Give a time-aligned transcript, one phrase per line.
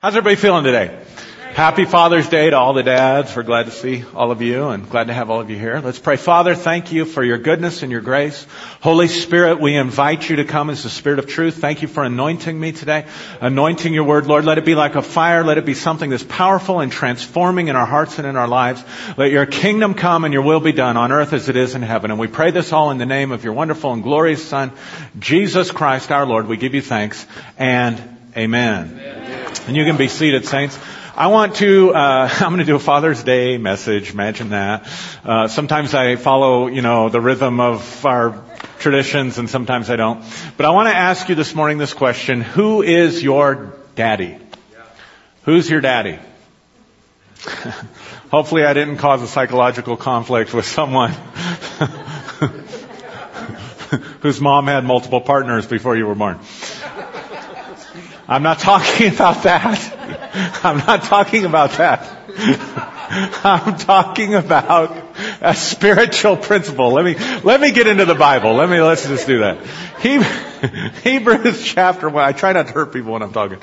[0.00, 0.96] How's everybody feeling today?
[1.54, 3.34] Happy Father's Day to all the dads.
[3.34, 5.80] We're glad to see all of you and glad to have all of you here.
[5.80, 6.14] Let's pray.
[6.14, 8.46] Father, thank you for your goodness and your grace.
[8.80, 11.56] Holy Spirit, we invite you to come as the Spirit of truth.
[11.56, 13.06] Thank you for anointing me today,
[13.40, 14.28] anointing your word.
[14.28, 15.42] Lord, let it be like a fire.
[15.42, 18.84] Let it be something that's powerful and transforming in our hearts and in our lives.
[19.16, 21.82] Let your kingdom come and your will be done on earth as it is in
[21.82, 22.12] heaven.
[22.12, 24.70] And we pray this all in the name of your wonderful and glorious Son,
[25.18, 26.46] Jesus Christ our Lord.
[26.46, 27.26] We give you thanks
[27.58, 27.98] and
[28.36, 29.00] amen.
[29.00, 29.47] amen.
[29.68, 30.78] And you can be seated, saints.
[31.14, 34.14] I want to, uh, I'm going to do a Father's Day message.
[34.14, 34.88] Imagine that.
[35.22, 38.42] Uh, sometimes I follow, you know, the rhythm of our
[38.78, 40.24] traditions and sometimes I don't.
[40.56, 42.40] But I want to ask you this morning this question.
[42.40, 44.38] Who is your daddy?
[45.42, 46.18] Who's your daddy?
[48.30, 51.10] Hopefully I didn't cause a psychological conflict with someone
[54.22, 56.38] whose mom had multiple partners before you were born.
[58.28, 60.60] I'm not talking about that.
[60.62, 62.16] I'm not talking about that.
[63.10, 64.94] I'm talking about
[65.40, 66.92] a spiritual principle.
[66.92, 68.52] Let me, let me get into the Bible.
[68.52, 69.66] Let me, let's just do that.
[71.04, 72.22] Hebrews chapter 1.
[72.22, 73.60] I try not to hurt people when I'm talking.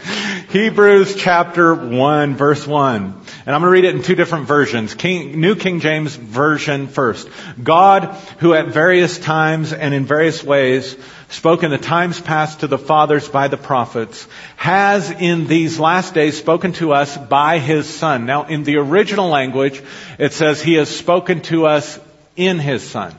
[0.49, 3.03] Hebrews chapter 1 verse 1.
[3.03, 4.95] And I'm going to read it in two different versions.
[4.95, 7.29] King, New King James Version first.
[7.61, 10.97] God, who at various times and in various ways
[11.29, 16.13] spoke in the times past to the fathers by the prophets, has in these last
[16.13, 18.25] days spoken to us by his son.
[18.25, 19.81] Now, in the original language,
[20.19, 21.99] it says he has spoken to us
[22.35, 23.15] in his son.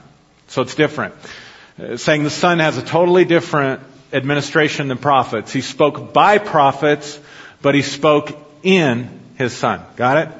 [0.48, 1.14] So it's different.
[1.78, 3.82] Uh, saying the son has a totally different
[4.12, 5.52] administration than prophets.
[5.52, 7.18] He spoke by prophets,
[7.60, 9.82] but he spoke in his son.
[9.96, 10.34] Got it?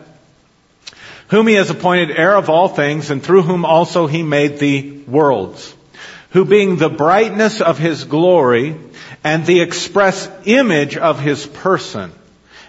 [1.28, 5.02] Whom he has appointed heir of all things, and through whom also he made the
[5.08, 5.75] worlds
[6.36, 8.76] who being the brightness of his glory
[9.24, 12.12] and the express image of his person,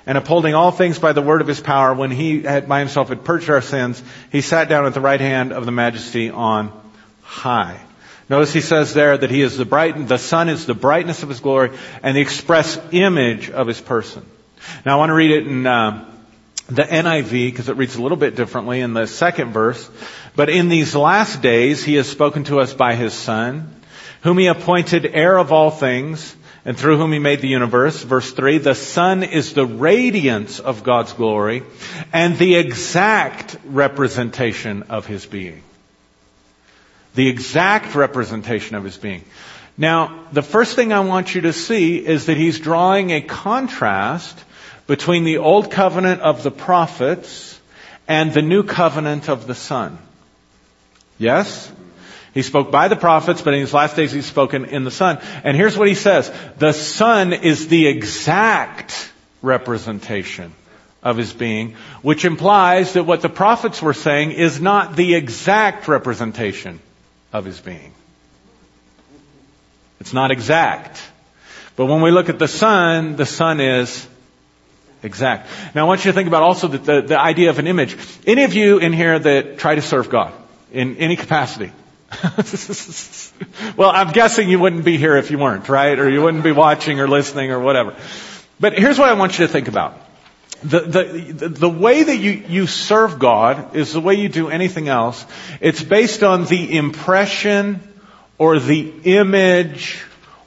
[0.06, 3.10] and upholding all things by the word of his power, when he had by himself
[3.10, 4.02] had purged our sins,
[4.32, 6.72] he sat down at the right hand of the majesty on
[7.24, 7.78] high.
[8.30, 11.28] Notice he says there that he is the bright, the sun is the brightness of
[11.28, 14.26] his glory and the express image of his person.
[14.86, 16.10] Now I want to read it in uh,
[16.68, 19.90] the NIV because it reads a little bit differently in the second verse.
[20.38, 23.74] But in these last days, he has spoken to us by his son,
[24.22, 28.04] whom he appointed heir of all things, and through whom he made the universe.
[28.04, 31.64] Verse 3, the Son is the radiance of God's glory
[32.14, 35.64] and the exact representation of his being.
[37.16, 39.24] The exact representation of his being.
[39.76, 44.38] Now, the first thing I want you to see is that he's drawing a contrast
[44.86, 47.60] between the old covenant of the prophets
[48.08, 49.98] and the new covenant of the Son.
[51.18, 51.72] Yes?
[52.34, 55.20] He spoke by the prophets, but in his last days he's spoken in the Son.
[55.44, 56.32] And here's what he says.
[56.58, 59.12] The Son is the exact
[59.42, 60.54] representation
[61.02, 65.88] of his being, which implies that what the prophets were saying is not the exact
[65.88, 66.80] representation
[67.34, 67.94] of his being.
[70.00, 71.02] It's not exact.
[71.76, 74.08] But when we look at the Son, the Son is
[75.02, 75.50] exact.
[75.74, 77.98] Now I want you to think about also the, the, the idea of an image.
[78.26, 80.34] Any of you in here that try to serve God?
[80.72, 81.72] In any capacity.
[83.78, 86.00] well, I'm guessing you wouldn't be here if you weren't, right?
[86.00, 87.96] Or you wouldn't be watching or listening or whatever.
[88.60, 90.02] But here's what I want you to think about.
[90.64, 94.88] The, the, the way that you, you serve God is the way you do anything
[94.88, 95.24] else.
[95.60, 97.82] It's based on the impression
[98.38, 100.04] or the image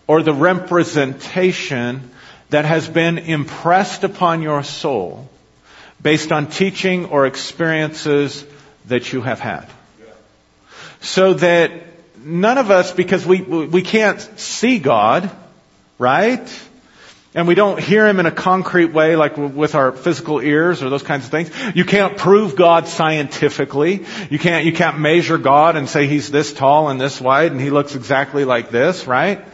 [0.06, 2.10] or the representation
[2.48, 5.28] that has been impressed upon your soul
[6.02, 8.44] based on teaching or experiences
[8.87, 9.69] that you have had
[11.00, 11.72] so that
[12.25, 15.31] none of us, because we, we can't see God,
[15.99, 16.69] right?
[17.33, 20.91] And we don't hear Him in a concrete way like with our physical ears or
[20.91, 21.50] those kinds of things.
[21.75, 24.05] You can't prove God scientifically.
[24.31, 27.61] You can't, you can't measure God and say He's this tall and this wide and
[27.61, 29.44] He looks exactly like this, right?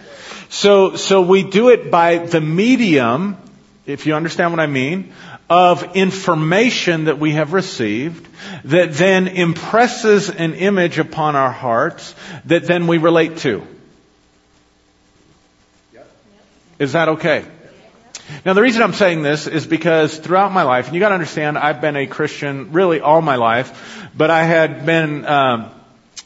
[0.49, 3.37] So, so we do it by the medium,
[3.85, 5.13] if you understand what I mean,
[5.49, 8.27] of information that we have received
[8.65, 12.15] that then impresses an image upon our hearts
[12.47, 13.67] that then we relate to.
[16.79, 17.45] Is that okay?
[18.45, 21.57] Now the reason I'm saying this is because throughout my life, and you gotta understand,
[21.57, 25.71] I've been a Christian really all my life, but I had been um,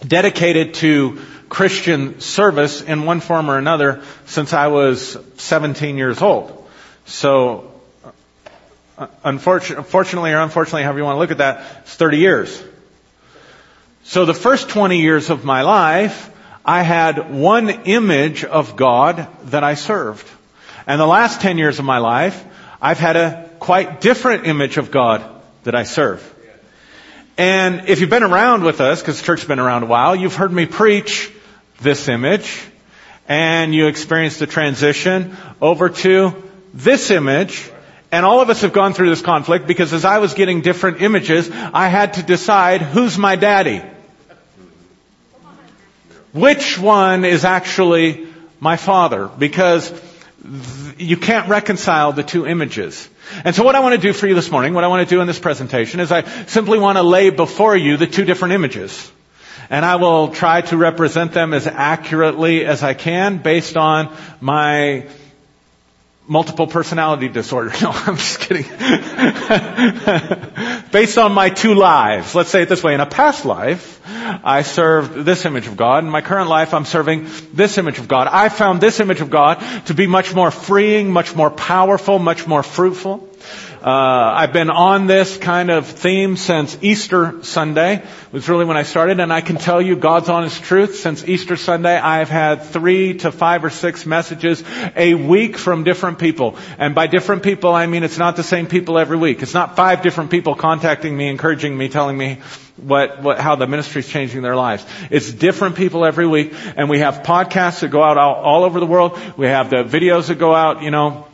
[0.06, 6.68] dedicated to Christian service in one form or another since I was 17 years old.
[7.04, 7.69] So
[9.24, 12.62] unfortunately or unfortunately, however you want to look at that, it's 30 years.
[14.04, 16.30] So the first 20 years of my life,
[16.64, 20.28] I had one image of God that I served.
[20.86, 22.44] And the last 10 years of my life,
[22.80, 25.22] I've had a quite different image of God
[25.64, 26.26] that I serve.
[27.36, 30.34] And if you've been around with us, because the church's been around a while, you've
[30.34, 31.32] heard me preach
[31.80, 32.62] this image,
[33.28, 36.42] and you experienced the transition over to
[36.74, 37.70] this image,
[38.12, 41.00] and all of us have gone through this conflict because as I was getting different
[41.00, 43.82] images, I had to decide who's my daddy.
[46.32, 48.26] Which one is actually
[48.60, 49.28] my father?
[49.28, 49.92] Because
[50.96, 53.08] you can't reconcile the two images.
[53.44, 55.14] And so what I want to do for you this morning, what I want to
[55.14, 58.54] do in this presentation is I simply want to lay before you the two different
[58.54, 59.10] images.
[59.68, 65.06] And I will try to represent them as accurately as I can based on my
[66.30, 67.72] multiple personality disorder.
[67.82, 68.64] No, I'm just kidding.
[70.92, 72.94] Based on my two lives, let's say it this way.
[72.94, 76.04] In a past life, I served this image of God.
[76.04, 78.28] In my current life, I'm serving this image of God.
[78.28, 82.46] I found this image of God to be much more freeing, much more powerful, much
[82.46, 83.29] more fruitful.
[83.82, 87.94] Uh, I've been on this kind of theme since Easter Sunday.
[87.94, 90.96] It was really when I started, and I can tell you God's honest truth.
[90.96, 94.62] Since Easter Sunday, I've had three to five or six messages
[94.94, 96.58] a week from different people.
[96.76, 99.40] And by different people, I mean it's not the same people every week.
[99.40, 102.40] It's not five different people contacting me, encouraging me, telling me
[102.76, 104.84] what, what, how the ministry is changing their lives.
[105.10, 108.78] It's different people every week, and we have podcasts that go out all, all over
[108.78, 109.18] the world.
[109.38, 111.26] We have the videos that go out, you know,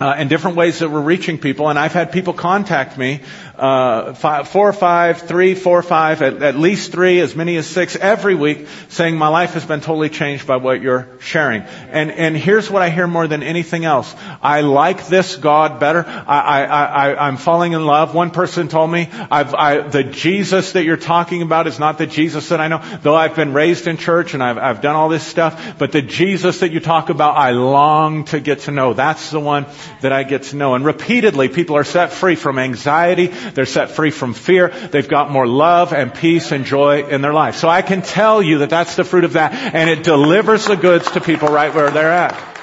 [0.00, 1.68] uh, and different ways that we're reaching people.
[1.68, 3.20] And I've had people contact me,
[3.58, 7.56] uh, five, four or five, three, four or five, at, at, least three, as many
[7.56, 11.62] as six every week, saying my life has been totally changed by what you're sharing.
[11.62, 16.04] And and here's what I hear more than anything else: I like this God better.
[16.06, 18.14] I I, I I'm falling in love.
[18.14, 22.06] One person told me, I've I, the Jesus that you're talking about is not the
[22.06, 22.80] Jesus that I know.
[23.02, 26.02] Though I've been raised in church and I've I've done all this stuff, but the
[26.02, 28.94] Jesus that you talk about, I long to get to know.
[28.94, 29.66] That's the one
[30.00, 30.74] that I get to know.
[30.74, 33.32] And repeatedly, people are set free from anxiety.
[33.54, 34.68] They're set free from fear.
[34.68, 37.56] They've got more love and peace and joy in their life.
[37.56, 39.52] So I can tell you that that's the fruit of that.
[39.52, 42.58] And it delivers the goods to people right where they're at.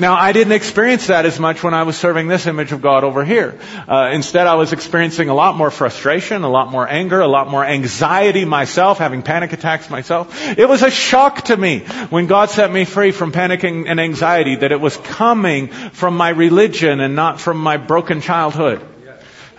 [0.00, 3.04] Now, I didn't experience that as much when I was serving this image of God
[3.04, 3.58] over here.
[3.86, 7.50] Uh, instead, I was experiencing a lot more frustration, a lot more anger, a lot
[7.50, 10.58] more anxiety myself, having panic attacks myself.
[10.58, 14.56] It was a shock to me when God set me free from panicking and anxiety
[14.56, 18.80] that it was coming from my religion and not from my broken childhood.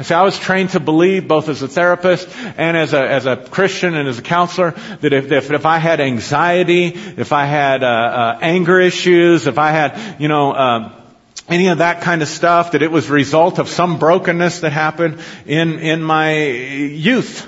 [0.03, 2.27] Say I was trained to believe, both as a therapist
[2.57, 5.77] and as a, as a Christian and as a counselor, that if, if, if I
[5.77, 10.91] had anxiety, if I had uh, uh, anger issues, if I had, you know, uh,
[11.47, 14.71] any of that kind of stuff, that it was a result of some brokenness that
[14.71, 17.47] happened in, in my youth.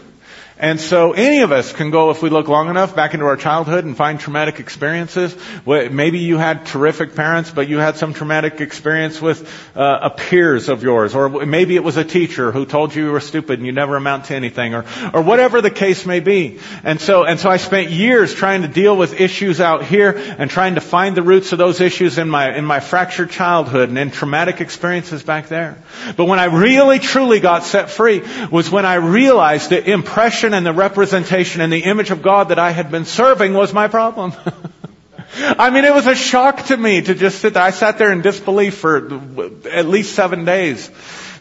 [0.59, 3.38] And so any of us can go, if we look long enough, back into our
[3.38, 5.35] childhood and find traumatic experiences.
[5.65, 10.69] Maybe you had terrific parents, but you had some traumatic experience with uh, a peers
[10.69, 13.65] of yours, or maybe it was a teacher who told you you were stupid and
[13.65, 16.59] you never amount to anything, or or whatever the case may be.
[16.83, 20.50] And so and so I spent years trying to deal with issues out here and
[20.50, 23.97] trying to find the roots of those issues in my in my fractured childhood and
[23.97, 25.77] in traumatic experiences back there.
[26.15, 28.21] But when I really truly got set free
[28.51, 32.60] was when I realized the impression and the representation and the image of God that
[32.60, 34.34] I had been serving was my problem.
[35.36, 37.63] I mean, it was a shock to me to just sit there.
[37.63, 38.98] I sat there in disbelief for
[39.69, 40.90] at least seven days.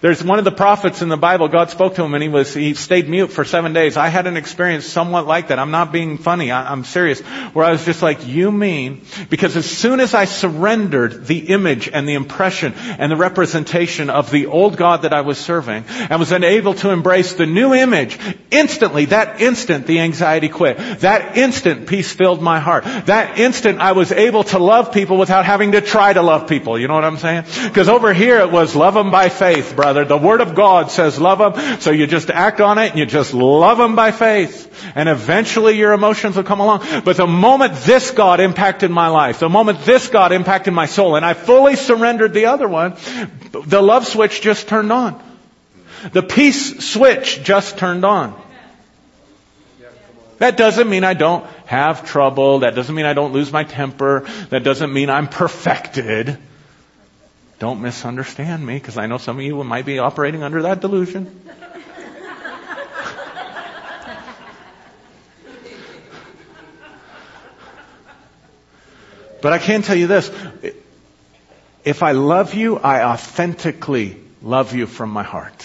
[0.02, 2.52] There's one of the prophets in the Bible, God spoke to him and he was,
[2.52, 3.96] he stayed mute for seven days.
[3.96, 5.60] I had an experience somewhat like that.
[5.60, 6.50] I'm not being funny.
[6.50, 7.20] I, am serious.
[7.20, 11.88] Where I was just like, you mean, because as soon as I surrendered the image
[11.88, 16.18] and the impression and the representation of the old God that I was serving and
[16.18, 18.18] was unable to embrace the new image,
[18.50, 20.78] instantly, that instant, the anxiety quit.
[21.02, 22.82] That instant, peace filled my heart.
[23.06, 26.76] That instant, I was able to love people without having to try to love people.
[26.76, 27.44] You know what I'm saying?
[27.68, 31.18] Because over here it was love them by faith, brother The Word of God says
[31.18, 34.68] love them, so you just act on it and you just love them by faith.
[34.94, 36.84] And eventually your emotions will come along.
[37.04, 41.16] But the moment this God impacted my life, the moment this God impacted my soul,
[41.16, 42.96] and I fully surrendered the other one,
[43.52, 45.22] the love switch just turned on.
[46.12, 48.40] The peace switch just turned on.
[50.38, 52.60] That doesn't mean I don't have trouble.
[52.60, 54.26] That doesn't mean I don't lose my temper.
[54.50, 56.36] That doesn't mean I'm perfected.
[57.62, 61.26] Don't misunderstand me because I know some of you might be operating under that delusion.
[69.40, 70.28] but I can tell you this.
[71.84, 75.64] If I love you, I authentically love you from my heart.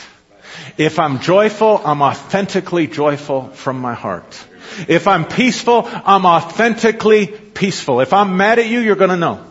[0.78, 4.46] If I'm joyful, I'm authentically joyful from my heart.
[4.88, 8.02] If I'm peaceful, I'm authentically peaceful.
[8.02, 9.44] If I'm mad at you, you're gonna know.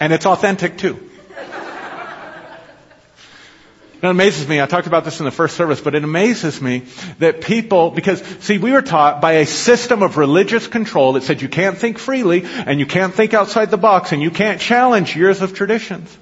[0.00, 1.10] And it's authentic too.
[4.02, 6.84] It amazes me, I talked about this in the first service, but it amazes me
[7.18, 11.42] that people, because see, we were taught by a system of religious control that said
[11.42, 15.14] you can't think freely and you can't think outside the box and you can't challenge
[15.14, 16.16] years of traditions.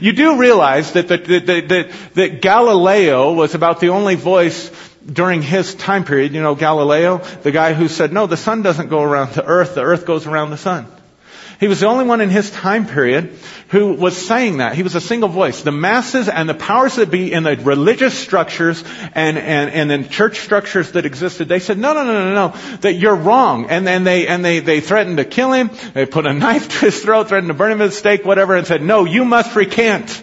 [0.00, 4.70] You do realize that, that, that, that, that Galileo was about the only voice
[5.04, 8.88] during his time period, you know, Galileo, the guy who said, no, the sun doesn't
[8.88, 10.86] go around the earth, the earth goes around the sun.
[11.60, 13.32] He was the only one in his time period
[13.68, 14.74] who was saying that.
[14.74, 15.62] He was a single voice.
[15.62, 18.82] The masses and the powers that be in the religious structures
[19.14, 22.76] and, and, and in church structures that existed, they said, no, no, no, no, no,
[22.78, 23.70] that you're wrong.
[23.70, 25.70] And then they, and they, they threatened to kill him.
[25.92, 28.54] They put a knife to his throat, threatened to burn him at the stake, whatever,
[28.54, 30.22] and said, no, you must recant.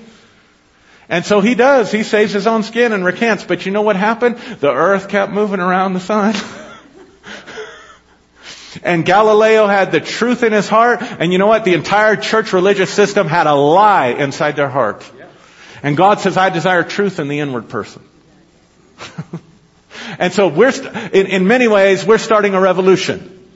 [1.10, 1.92] And so he does.
[1.92, 3.44] He saves his own skin and recants.
[3.44, 4.38] But you know what happened?
[4.38, 6.36] The earth kept moving around the sun.
[8.84, 11.02] and Galileo had the truth in his heart.
[11.02, 11.66] And you know what?
[11.66, 15.10] The entire church religious system had a lie inside their heart.
[15.84, 18.02] And God says, I desire truth in the inward person.
[20.20, 23.50] and so we're, st- in, in many ways, we're starting a revolution.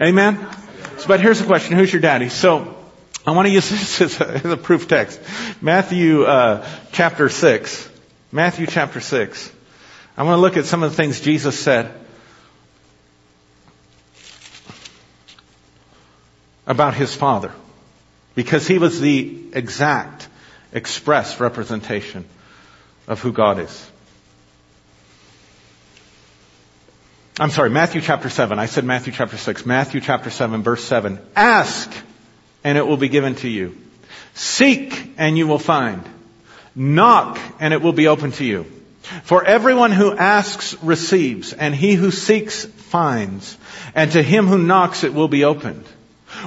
[0.00, 0.48] Amen?
[1.06, 1.76] But here's the question.
[1.76, 2.28] Who's your daddy?
[2.28, 2.76] So,
[3.26, 5.20] I want to use this as a, as a proof text.
[5.60, 7.88] Matthew uh, chapter 6.
[8.32, 9.52] Matthew chapter 6.
[10.16, 11.94] I want to look at some of the things Jesus said
[16.68, 17.50] about his Father.
[18.36, 20.28] Because he was the exact,
[20.72, 22.24] express representation
[23.08, 23.90] of who God is.
[27.40, 28.58] I'm sorry, Matthew chapter 7.
[28.58, 29.64] I said Matthew chapter 6.
[29.64, 31.18] Matthew chapter 7 verse 7.
[31.34, 31.90] Ask
[32.62, 33.76] and it will be given to you.
[34.34, 36.02] Seek and you will find.
[36.74, 38.66] Knock and it will be open to you.
[39.22, 43.56] For everyone who asks receives, and he who seeks finds,
[43.94, 45.86] and to him who knocks it will be opened.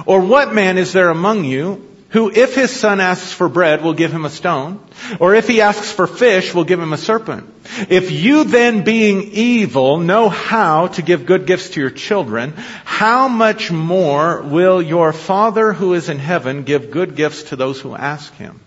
[0.06, 3.94] Or what man is there among you who if his son asks for bread will
[3.94, 4.80] give him a stone,
[5.18, 7.48] or if he asks for fish will give him a serpent?
[7.88, 12.52] If you then being evil know how to give good gifts to your children,
[12.84, 17.80] how much more will your Father who is in heaven give good gifts to those
[17.80, 18.60] who ask him?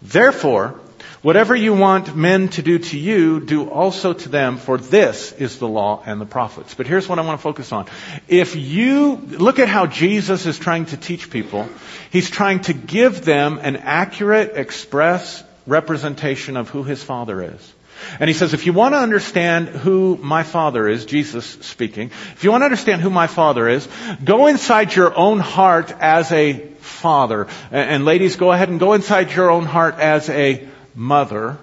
[0.00, 0.80] Therefore,
[1.20, 5.58] Whatever you want men to do to you, do also to them, for this is
[5.58, 6.74] the law and the prophets.
[6.74, 7.86] But here's what I want to focus on.
[8.28, 11.68] If you, look at how Jesus is trying to teach people.
[12.12, 17.74] He's trying to give them an accurate, express representation of who his Father is.
[18.20, 22.44] And he says, if you want to understand who my Father is, Jesus speaking, if
[22.44, 23.88] you want to understand who my Father is,
[24.22, 27.48] go inside your own heart as a father.
[27.72, 31.56] And ladies, go ahead and go inside your own heart as a mother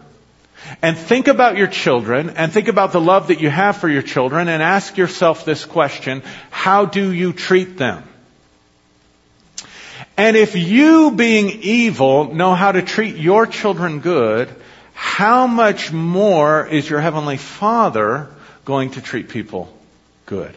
[0.82, 4.02] and think about your children and think about the love that you have for your
[4.02, 8.04] children and ask yourself this question, how do you treat them?
[10.18, 14.50] And if you being evil know how to treat your children good,
[14.94, 18.30] how much more is your heavenly father
[18.64, 19.72] going to treat people
[20.26, 20.56] good?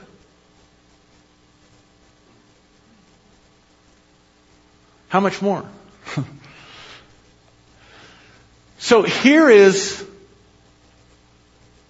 [5.09, 5.65] How much more?
[8.89, 10.03] So here is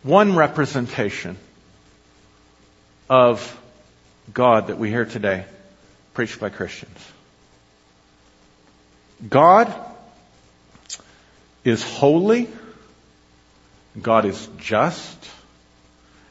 [0.02, 1.37] one representation
[3.09, 3.57] of
[4.35, 5.45] God that we hear today
[6.12, 6.99] preached by Christians.
[9.31, 9.73] God
[11.62, 12.49] is holy,
[14.02, 15.31] God is just,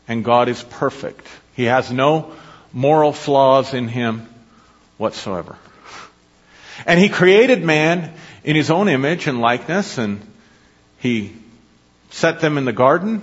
[0.05, 1.25] and God is perfect.
[1.55, 2.33] He has no
[2.73, 4.27] moral flaws in him
[4.97, 5.55] whatsoever.
[6.85, 10.19] And he created man in his own image and likeness and
[10.99, 11.35] he
[12.09, 13.21] set them in the garden,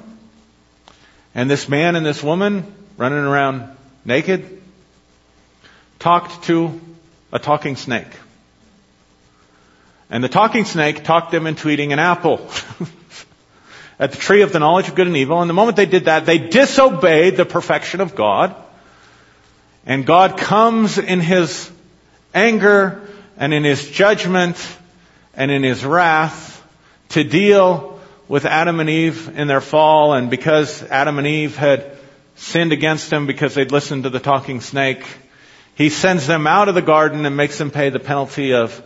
[1.35, 4.62] and this man and this woman running around naked
[5.99, 6.81] talked to
[7.33, 8.07] a talking snake.
[10.11, 12.49] And the talking snake talked them into eating an apple
[13.99, 15.40] at the tree of the knowledge of good and evil.
[15.40, 18.54] And the moment they did that, they disobeyed the perfection of God.
[19.87, 21.71] And God comes in His
[22.33, 24.57] anger and in His judgment
[25.35, 26.54] and in His wrath
[27.14, 31.97] to deal with Adam and Eve in their fall, and because Adam and Eve had
[32.35, 35.06] sinned against him because they'd listened to the talking snake,
[35.76, 38.83] he sends them out of the garden and makes them pay the penalty of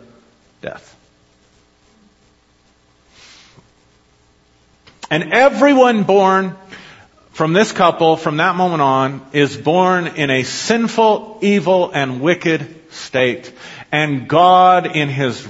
[0.60, 0.94] death.
[5.10, 6.54] And everyone born
[7.30, 12.92] from this couple, from that moment on, is born in a sinful, evil, and wicked
[12.92, 13.50] state.
[13.90, 15.48] And God, in His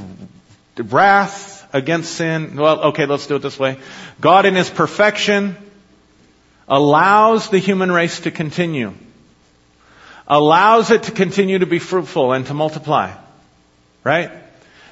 [0.76, 2.56] wrath against sin.
[2.56, 3.78] Well, okay, let's do it this way.
[4.20, 5.56] God in His perfection
[6.66, 8.94] allows the human race to continue.
[10.26, 13.14] Allows it to continue to be fruitful and to multiply.
[14.04, 14.30] Right?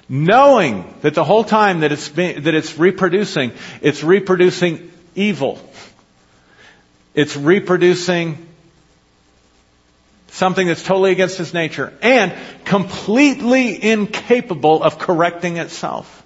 [0.08, 5.58] knowing that the whole time that it's, being, that it's reproducing, it's reproducing evil.
[7.14, 8.46] It's reproducing
[10.28, 16.24] something that's totally against its nature and completely incapable of correcting itself.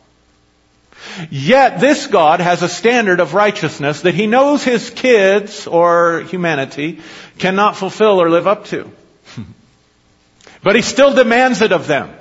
[1.30, 7.00] Yet this God has a standard of righteousness that he knows his kids or humanity
[7.38, 8.90] cannot fulfill or live up to.
[10.62, 12.14] but he still demands it of them.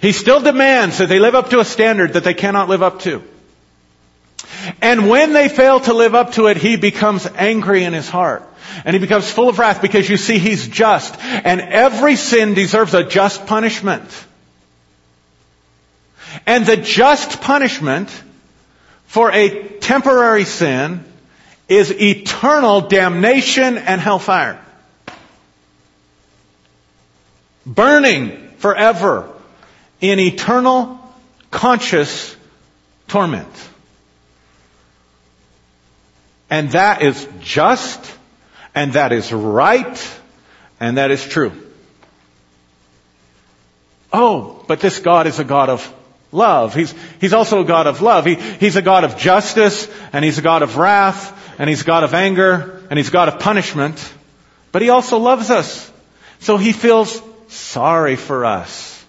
[0.00, 3.00] He still demands that they live up to a standard that they cannot live up
[3.00, 3.22] to.
[4.80, 8.48] And when they fail to live up to it, he becomes angry in his heart.
[8.84, 11.16] And he becomes full of wrath because you see he's just.
[11.20, 14.08] And every sin deserves a just punishment.
[16.46, 18.10] And the just punishment
[19.06, 21.04] for a temporary sin
[21.68, 24.60] is eternal damnation and hellfire.
[27.64, 29.30] Burning forever
[30.00, 30.98] in eternal
[31.50, 32.36] conscious
[33.08, 33.48] torment.
[36.50, 38.12] And that is just,
[38.74, 40.20] and that is right,
[40.80, 41.52] and that is true.
[44.12, 45.94] Oh, but this God is a God of
[46.32, 46.74] love.
[46.74, 48.24] He's, he's also a God of love.
[48.24, 51.84] He, he's a God of justice, and He's a God of wrath, and He's a
[51.84, 54.12] God of anger, and He's a God of punishment.
[54.72, 55.90] But He also loves us.
[56.40, 59.04] So He feels sorry for us.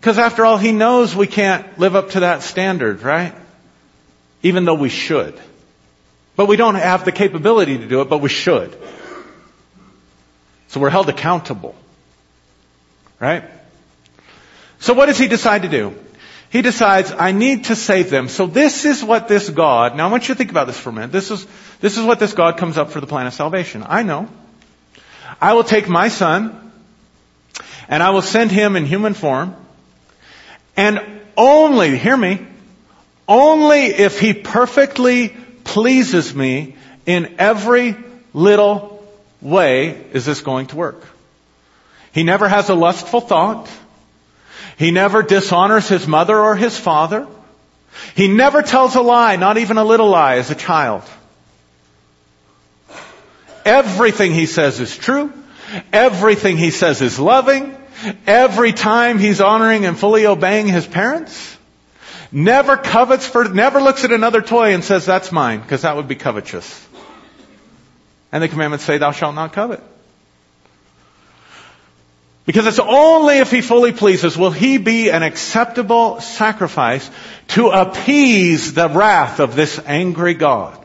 [0.00, 3.34] Because after all, He knows we can't live up to that standard, right?
[4.42, 5.38] Even though we should.
[6.36, 8.74] But we don't have the capability to do it, but we should.
[10.68, 11.74] So we're held accountable.
[13.18, 13.44] Right?
[14.80, 15.94] So what does he decide to do?
[16.50, 18.28] He decides, I need to save them.
[18.28, 20.90] So this is what this God, now I want you to think about this for
[20.90, 21.12] a minute.
[21.12, 21.46] This is,
[21.80, 23.84] this is what this God comes up for the plan of salvation.
[23.86, 24.28] I know.
[25.40, 26.72] I will take my son,
[27.88, 29.54] and I will send him in human form,
[30.76, 31.00] and
[31.36, 32.44] only, hear me,
[33.28, 35.28] only if he perfectly
[35.62, 36.76] pleases me
[37.06, 37.96] in every
[38.34, 39.04] little
[39.40, 41.02] way is this going to work.
[42.12, 43.70] He never has a lustful thought.
[44.80, 47.26] He never dishonors his mother or his father.
[48.14, 51.02] He never tells a lie, not even a little lie as a child.
[53.66, 55.34] Everything he says is true.
[55.92, 57.76] Everything he says is loving.
[58.26, 61.58] Every time he's honoring and fully obeying his parents.
[62.32, 66.08] Never covets for, never looks at another toy and says, that's mine, because that would
[66.08, 66.88] be covetous.
[68.32, 69.82] And the commandments say, thou shalt not covet.
[72.50, 77.08] Because it's only if he fully pleases will he be an acceptable sacrifice
[77.46, 80.76] to appease the wrath of this angry God.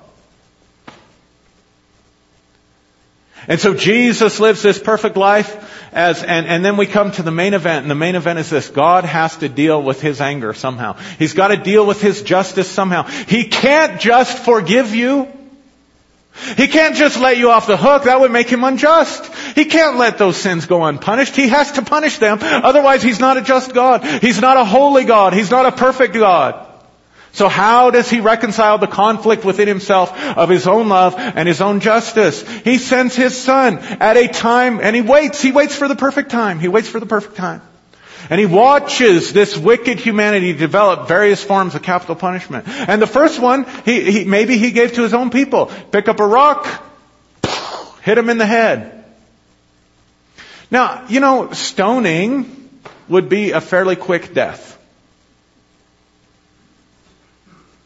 [3.47, 7.31] And so Jesus lives this perfect life as, and, and then we come to the
[7.31, 8.69] main event, and the main event is this.
[8.69, 10.93] God has to deal with his anger somehow.
[11.17, 13.07] He's got to deal with his justice somehow.
[13.07, 15.27] He can't just forgive you.
[16.57, 18.03] He can't just let you off the hook.
[18.03, 19.31] That would make him unjust.
[19.55, 21.35] He can't let those sins go unpunished.
[21.35, 22.39] He has to punish them.
[22.41, 24.03] Otherwise, he's not a just God.
[24.03, 25.33] He's not a holy God.
[25.33, 26.61] He's not a perfect God.
[27.31, 31.61] So how does he reconcile the conflict within himself of his own love and his
[31.61, 32.47] own justice?
[32.59, 35.41] He sends his son at a time, and he waits.
[35.41, 36.59] He waits for the perfect time.
[36.59, 37.61] He waits for the perfect time.
[38.29, 42.67] And he watches this wicked humanity develop various forms of capital punishment.
[42.67, 45.67] And the first one, he, he, maybe he gave to his own people.
[45.91, 46.67] Pick up a rock,
[48.01, 48.94] hit him in the head.
[50.71, 52.69] Now, you know, stoning
[53.07, 54.77] would be a fairly quick death.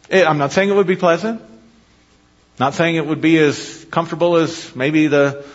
[0.09, 1.41] It, I'm not saying it would be pleasant.
[2.59, 5.45] Not saying it would be as comfortable as maybe the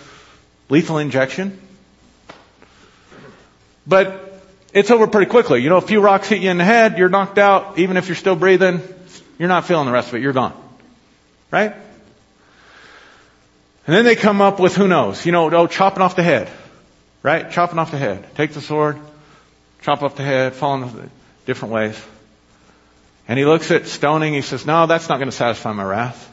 [0.69, 1.61] lethal injection.
[3.87, 4.41] But
[4.73, 5.63] it's over pretty quickly.
[5.63, 8.09] You know, a few rocks hit you in the head, you're knocked out, even if
[8.09, 8.81] you're still breathing,
[9.39, 10.55] you're not feeling the rest of it, you're gone.
[11.51, 11.75] Right?
[13.87, 16.51] And then they come up with who knows, you know, oh, chopping off the head.
[17.25, 17.51] Right?
[17.51, 18.23] Chopping off the head.
[18.37, 19.01] Take the sword,
[19.81, 21.11] chop off the head, fall in
[21.47, 22.01] different ways.
[23.27, 26.31] And he looks at stoning, he says, no, that's not going to satisfy my wrath.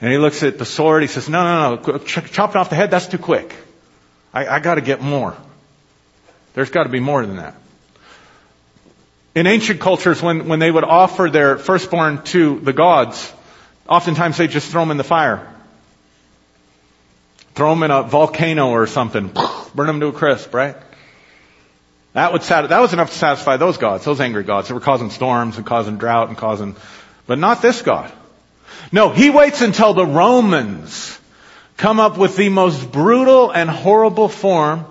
[0.00, 2.90] And he looks at the sword, he says, no, no, no, chopping off the head,
[2.90, 3.54] that's too quick.
[4.32, 5.36] I, I gotta get more.
[6.54, 7.54] There's got to be more than that.
[9.34, 13.30] In ancient cultures, when, when they would offer their firstborn to the gods,
[13.86, 15.46] oftentimes they just throw them in the fire.
[17.56, 19.32] Throw them in a volcano or something.
[19.74, 20.76] Burn them to a crisp, right?
[22.12, 24.80] That would sat- that was enough to satisfy those gods, those angry gods that were
[24.80, 26.76] causing storms and causing drought and causing,
[27.26, 28.12] but not this God.
[28.92, 31.18] No, he waits until the Romans
[31.76, 34.84] come up with the most brutal and horrible form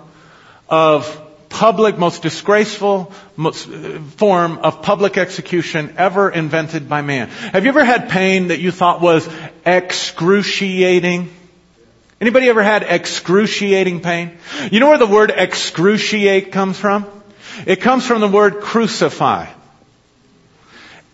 [0.68, 3.68] of public, most disgraceful most,
[4.16, 7.28] form of public execution ever invented by man.
[7.28, 9.28] Have you ever had pain that you thought was
[9.64, 11.30] excruciating?
[12.20, 14.38] Anybody ever had excruciating pain?
[14.70, 17.06] You know where the word excruciate comes from?
[17.66, 19.48] It comes from the word crucify.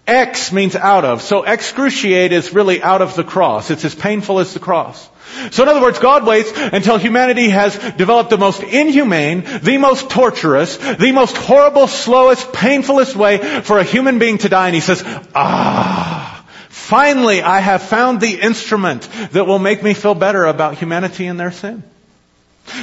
[0.06, 1.22] Ex means out of.
[1.22, 3.70] So excruciate is really out of the cross.
[3.70, 5.08] It's as painful as the cross.
[5.50, 10.10] So in other words, God waits until humanity has developed the most inhumane, the most
[10.10, 14.66] torturous, the most horrible, slowest, painfulest way for a human being to die.
[14.66, 15.02] And He says,
[15.34, 16.41] ah,
[16.82, 21.38] finally I have found the instrument that will make me feel better about humanity and
[21.38, 21.82] their sin.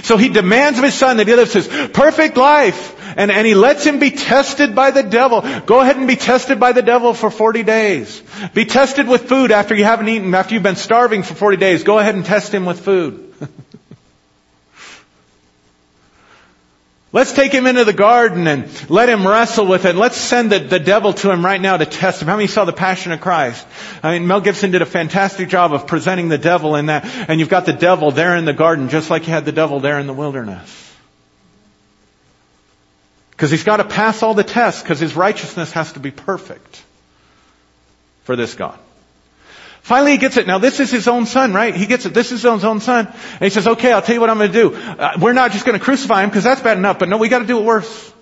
[0.03, 3.55] So he demands of his son that he lives his perfect life and, and he
[3.55, 5.41] lets him be tested by the devil.
[5.62, 8.21] Go ahead and be tested by the devil for 40 days.
[8.53, 11.83] Be tested with food after you haven't eaten, after you've been starving for 40 days.
[11.83, 13.28] Go ahead and test him with food.
[17.12, 19.95] Let's take him into the garden and let him wrestle with it.
[19.95, 22.28] Let's send the, the devil to him right now to test him.
[22.28, 23.65] How many saw the Passion of Christ?
[24.04, 27.06] I mean, Mel Gibson did a fantastic job of presenting the devil in that.
[27.28, 29.80] And you've got the devil there in the garden just like you had the devil
[29.80, 30.86] there in the wilderness.
[33.32, 36.84] Because he's got to pass all the tests because his righteousness has to be perfect
[38.24, 38.78] for this God.
[39.89, 40.45] Finally, he gets it.
[40.45, 41.75] Now, this is his own son, right?
[41.75, 42.13] He gets it.
[42.13, 43.08] This is his own son.
[43.08, 44.75] And he says, okay, I'll tell you what I'm going to do.
[44.75, 47.28] Uh, we're not just going to crucify him because that's bad enough, but no, we
[47.28, 48.13] got to do it worse.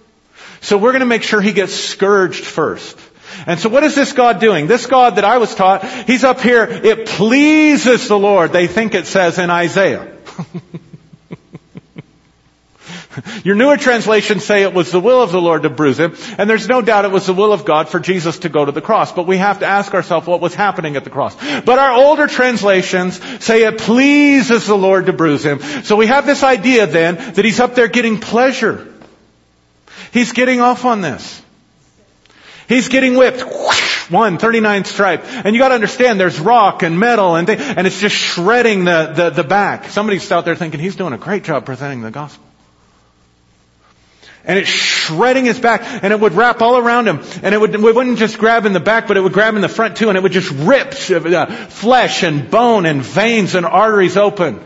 [0.62, 2.97] So we're going to make sure he gets scourged first.
[3.45, 4.67] And so what is this God doing?
[4.67, 8.95] This God that I was taught, he's up here, it pleases the Lord, they think
[8.95, 10.15] it says in Isaiah.
[13.43, 16.49] Your newer translations say it was the will of the Lord to bruise him, and
[16.49, 18.82] there's no doubt it was the will of God for Jesus to go to the
[18.82, 19.12] cross.
[19.12, 21.36] But we have to ask ourselves what was happening at the cross.
[21.36, 25.60] But our older translations say it pleases the Lord to bruise him.
[25.84, 28.93] So we have this idea then that he's up there getting pleasure.
[30.12, 31.41] He's getting off on this.
[32.67, 33.41] He's getting whipped.
[34.10, 35.23] One, 39 stripe.
[35.25, 39.30] And you gotta understand there's rock and metal and, and it's just shredding the, the,
[39.30, 39.89] the back.
[39.89, 42.46] Somebody's out there thinking he's doing a great job presenting the gospel
[44.47, 47.75] and it's shredding his back and it would wrap all around him and it, would,
[47.75, 50.10] it wouldn't just grab in the back but it would grab in the front too
[50.10, 54.63] and it would just rip uh, flesh and bone and veins and arteries open.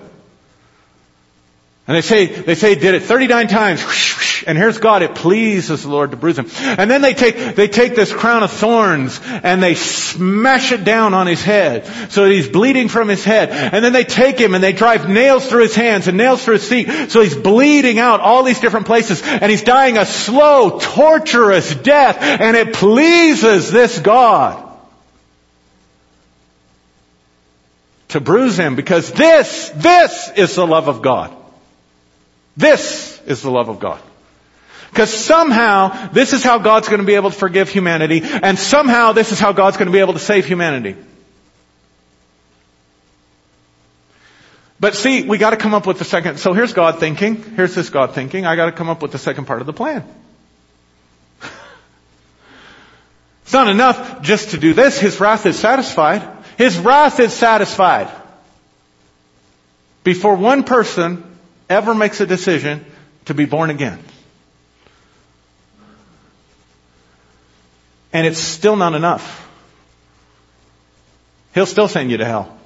[1.92, 3.84] And they say, they say he did it 39 times.
[4.48, 5.04] And here's God.
[5.04, 6.48] It pleases the Lord to bruise him.
[6.64, 11.14] And then they take, they take this crown of thorns and they smash it down
[11.14, 13.52] on his head so that he's bleeding from his head.
[13.52, 16.56] And then they take him and they drive nails through his hands and nails through
[16.56, 20.80] his feet so he's bleeding out all these different places and he's dying a slow,
[20.80, 24.70] torturous death and it pleases this God.
[28.08, 31.38] To bruise him because this, this is the love of God.
[32.58, 34.02] This is the love of God.
[34.90, 39.14] Because somehow this is how God's going to be able to forgive humanity, and somehow
[39.14, 40.98] this is how God's going to be able to save humanity.
[44.82, 47.90] But see, we gotta come up with the second, so here's God thinking, here's this
[47.90, 50.04] God thinking, I gotta come up with the second part of the plan.
[53.44, 56.28] it's not enough just to do this, His wrath is satisfied.
[56.58, 58.10] His wrath is satisfied.
[60.04, 61.31] Before one person
[61.72, 62.86] ever makes a decision
[63.26, 64.00] to be born again.
[68.14, 69.50] And it's still not enough.
[71.54, 72.58] He'll still send you to hell.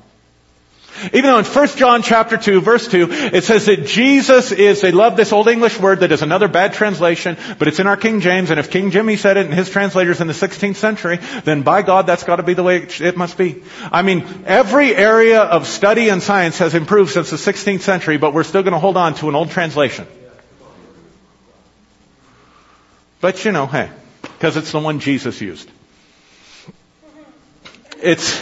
[1.05, 4.91] Even though in 1 John chapter 2 verse 2 it says that Jesus is, they
[4.91, 8.21] love this old English word that is another bad translation, but it's in our King
[8.21, 11.63] James and if King Jimmy said it and his translators in the 16th century, then
[11.63, 13.63] by God that's gotta be the way it must be.
[13.91, 18.33] I mean, every area of study and science has improved since the 16th century, but
[18.33, 20.07] we're still gonna hold on to an old translation.
[23.21, 23.89] But you know, hey,
[24.21, 25.69] because it's the one Jesus used.
[28.01, 28.39] It's,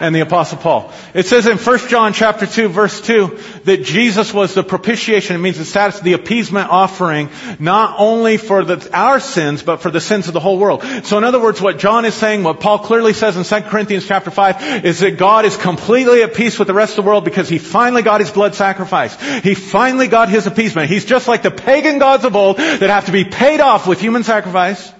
[0.00, 0.92] and the apostle Paul.
[1.14, 5.36] It says in 1 John chapter 2 verse 2 that Jesus was the propitiation.
[5.36, 9.90] It means the status, the appeasement offering, not only for the, our sins, but for
[9.90, 10.84] the sins of the whole world.
[11.04, 14.06] So in other words, what John is saying, what Paul clearly says in 2 Corinthians
[14.06, 17.24] chapter 5, is that God is completely at peace with the rest of the world
[17.24, 19.14] because he finally got his blood sacrifice.
[19.42, 20.90] He finally got his appeasement.
[20.90, 24.00] He's just like the pagan gods of old that have to be paid off with
[24.00, 24.92] human sacrifice.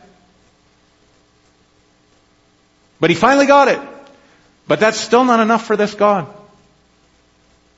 [2.98, 3.95] But he finally got it.
[4.68, 6.26] But that's still not enough for this God.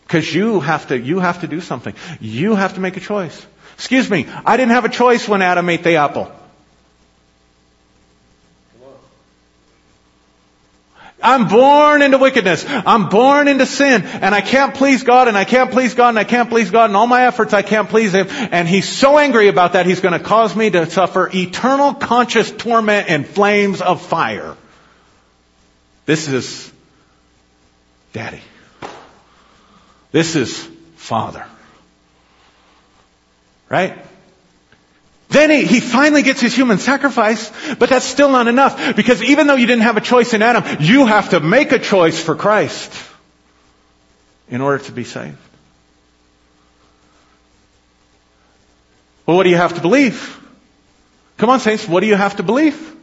[0.06, 1.94] Because you have to, you have to do something.
[2.18, 3.46] You have to make a choice.
[3.74, 6.32] Excuse me, I didn't have a choice when Adam ate the apple.
[11.20, 12.64] I'm born into wickedness.
[12.66, 14.02] I'm born into sin.
[14.02, 16.90] And I can't please God and I can't please God and I can't please God
[16.90, 18.28] and all my efforts I can't please Him.
[18.30, 22.50] And He's so angry about that He's going to cause me to suffer eternal conscious
[22.50, 24.56] torment and flames of fire.
[26.06, 26.72] This is
[28.12, 28.42] Daddy.
[30.12, 31.44] This is Father.
[33.68, 33.98] Right?
[35.28, 39.46] Then he, he finally gets his human sacrifice, but that's still not enough because even
[39.46, 42.34] though you didn't have a choice in Adam, you have to make a choice for
[42.34, 42.92] Christ
[44.48, 45.36] in order to be saved.
[49.26, 50.40] Well, what do you have to believe?
[51.36, 52.96] Come on, saints, what do you have to believe?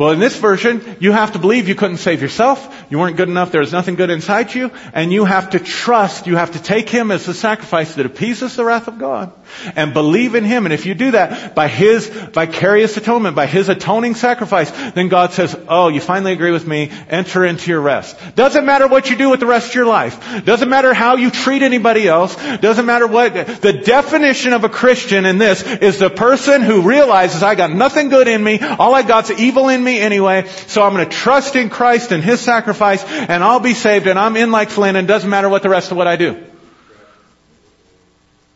[0.00, 2.86] Well, in this version, you have to believe you couldn't save yourself.
[2.88, 3.52] You weren't good enough.
[3.52, 4.70] There was nothing good inside you.
[4.94, 6.26] And you have to trust.
[6.26, 9.30] You have to take Him as the sacrifice that appeases the wrath of God.
[9.76, 10.64] And believe in Him.
[10.64, 15.34] And if you do that by His vicarious atonement, by His atoning sacrifice, then God
[15.34, 16.90] says, oh, you finally agree with me.
[17.10, 18.16] Enter into your rest.
[18.34, 20.46] Doesn't matter what you do with the rest of your life.
[20.46, 22.34] Doesn't matter how you treat anybody else.
[22.36, 27.42] Doesn't matter what, the definition of a Christian in this is the person who realizes
[27.42, 28.60] I got nothing good in me.
[28.60, 32.12] All I got's evil in me me anyway, so I'm going to trust in Christ
[32.12, 35.48] and His sacrifice, and I'll be saved, and I'm in like Flynn, and doesn't matter
[35.48, 36.44] what the rest of what I do.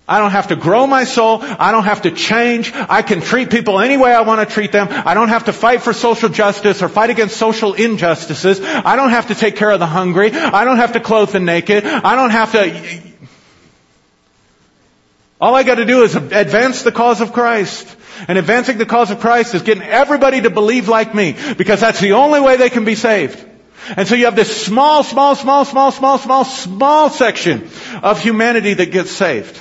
[0.07, 1.38] I don't have to grow my soul.
[1.40, 2.70] I don't have to change.
[2.75, 4.88] I can treat people any way I want to treat them.
[4.90, 8.61] I don't have to fight for social justice or fight against social injustices.
[8.61, 10.31] I don't have to take care of the hungry.
[10.31, 11.87] I don't have to clothe the naked.
[11.87, 13.03] I don't have to...
[15.40, 17.97] All I got to do is advance the cause of Christ.
[18.29, 22.00] And advancing the cause of Christ is getting everybody to believe like me, because that's
[22.00, 23.44] the only way they can be saved.
[23.96, 27.68] And so you have this small, small, small, small, small, small, small section
[28.03, 29.61] of humanity that gets saved.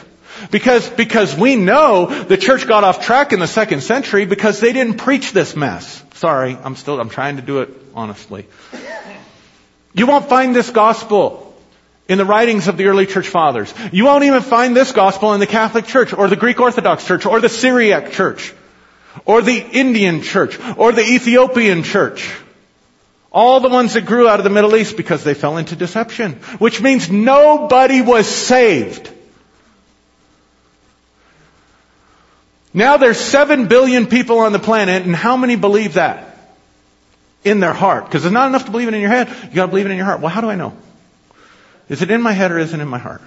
[0.52, 4.74] Because, because we know the church got off track in the second century because they
[4.74, 6.04] didn't preach this mess.
[6.16, 8.46] Sorry, I'm still, I'm trying to do it honestly.
[9.94, 11.53] You won't find this gospel
[12.08, 13.74] in the writings of the early church fathers.
[13.92, 17.26] You won't even find this gospel in the Catholic Church or the Greek Orthodox Church
[17.26, 18.54] or the Syriac Church
[19.26, 22.34] or the Indian Church or the Ethiopian Church.
[23.32, 26.34] All the ones that grew out of the Middle East because they fell into deception,
[26.60, 29.10] which means nobody was saved.
[32.74, 36.30] Now there's seven billion people on the planet and how many believe that?
[37.44, 38.06] In their heart.
[38.06, 39.98] Because it's not enough to believe it in your head, you gotta believe it in
[39.98, 40.22] your heart.
[40.22, 40.74] Well, how do I know?
[41.90, 43.22] Is it in my head or is it in my heart?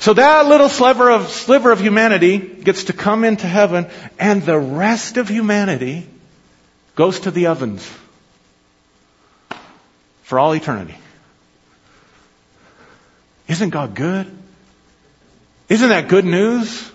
[0.00, 3.86] So that little sliver of, sliver of humanity gets to come into heaven
[4.18, 6.08] and the rest of humanity
[6.94, 7.88] goes to the ovens
[10.22, 10.96] for all eternity.
[13.46, 14.26] Isn't God good?
[15.68, 16.90] Isn't that good news?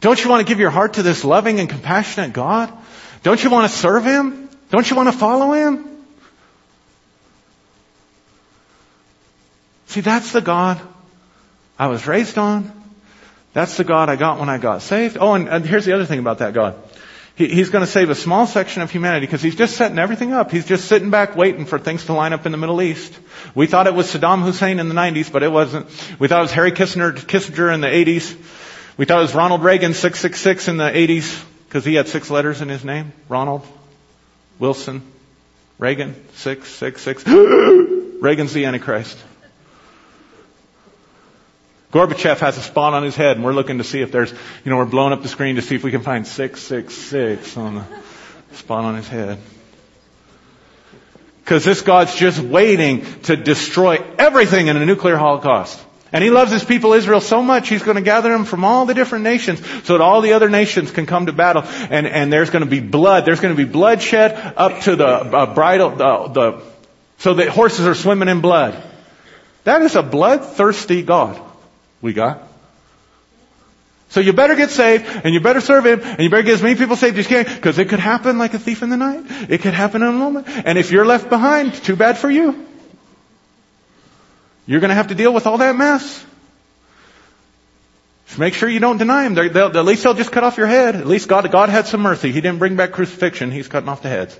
[0.00, 2.70] Don't you want to give your heart to this loving and compassionate God?
[3.22, 4.49] Don't you want to serve Him?
[4.70, 5.86] Don't you want to follow him?
[9.86, 10.80] See, that's the God
[11.78, 12.70] I was raised on.
[13.52, 15.16] That's the God I got when I got saved.
[15.20, 16.76] Oh, and, and here's the other thing about that God.
[17.34, 20.32] He, he's going to save a small section of humanity because he's just setting everything
[20.32, 20.52] up.
[20.52, 23.18] He's just sitting back waiting for things to line up in the Middle East.
[23.56, 25.86] We thought it was Saddam Hussein in the 90s, but it wasn't.
[26.20, 28.36] We thought it was Harry Kissinger, Kissinger in the 80s.
[28.96, 32.60] We thought it was Ronald Reagan 666 in the 80s because he had six letters
[32.60, 33.12] in his name.
[33.28, 33.66] Ronald.
[34.60, 35.02] Wilson,
[35.78, 37.26] Reagan, six, six, six.
[37.26, 39.18] Reagan's the Antichrist.
[41.92, 44.70] Gorbachev has a spot on his head, and we're looking to see if there's, you
[44.70, 47.84] know, we're blowing up the screen to see if we can find 666 on the
[48.52, 49.38] spot on his head.
[51.42, 55.80] Because this God's just waiting to destroy everything in a nuclear holocaust.
[56.12, 58.84] And he loves his people Israel so much, he's going to gather them from all
[58.86, 61.62] the different nations so that all the other nations can come to battle.
[61.64, 63.24] And, and there's going to be blood.
[63.24, 66.62] There's going to be bloodshed up to the uh, bridle, the, the,
[67.18, 68.82] so that horses are swimming in blood.
[69.64, 71.40] That is a bloodthirsty God
[72.00, 72.48] we got.
[74.08, 76.62] So you better get saved, and you better serve Him, and you better get as
[76.62, 78.96] many people saved as you can, because it could happen like a thief in the
[78.96, 79.24] night.
[79.48, 80.48] It could happen in a moment.
[80.48, 82.66] And if you're left behind, too bad for you.
[84.70, 86.24] You're going to have to deal with all that mess.
[88.28, 89.34] Just make sure you don't deny him.
[89.34, 90.94] They'll, at least they'll just cut off your head.
[90.94, 92.30] At least God, God had some mercy.
[92.30, 93.50] He didn't bring back crucifixion.
[93.50, 94.38] He's cutting off the heads.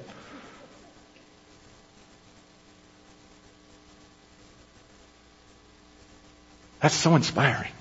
[6.78, 7.72] That's so inspiring.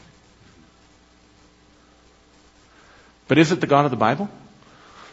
[3.27, 4.27] But is it the God of the Bible?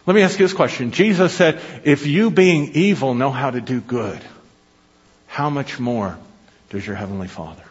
[0.07, 0.91] Let me ask you this question.
[0.91, 4.23] Jesus said, if you being evil know how to do good,
[5.27, 6.17] how much more
[6.71, 7.63] does your Heavenly Father.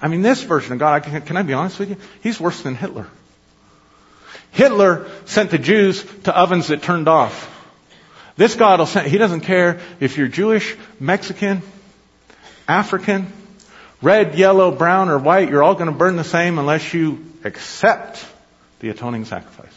[0.00, 1.96] I mean, this version of God, can, can I be honest with you?
[2.22, 3.06] He's worse than Hitler.
[4.50, 7.48] Hitler sent the Jews to ovens that turned off.
[8.36, 11.62] This God will send, he doesn't care if you're Jewish, Mexican,
[12.66, 13.32] African,
[14.02, 18.24] red, yellow, brown, or white, you're all going to burn the same unless you accept
[18.80, 19.72] the atoning sacrifice.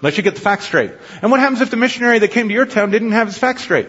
[0.00, 0.92] Unless you get the facts straight.
[1.22, 3.62] And what happens if the missionary that came to your town didn't have his facts
[3.62, 3.88] straight?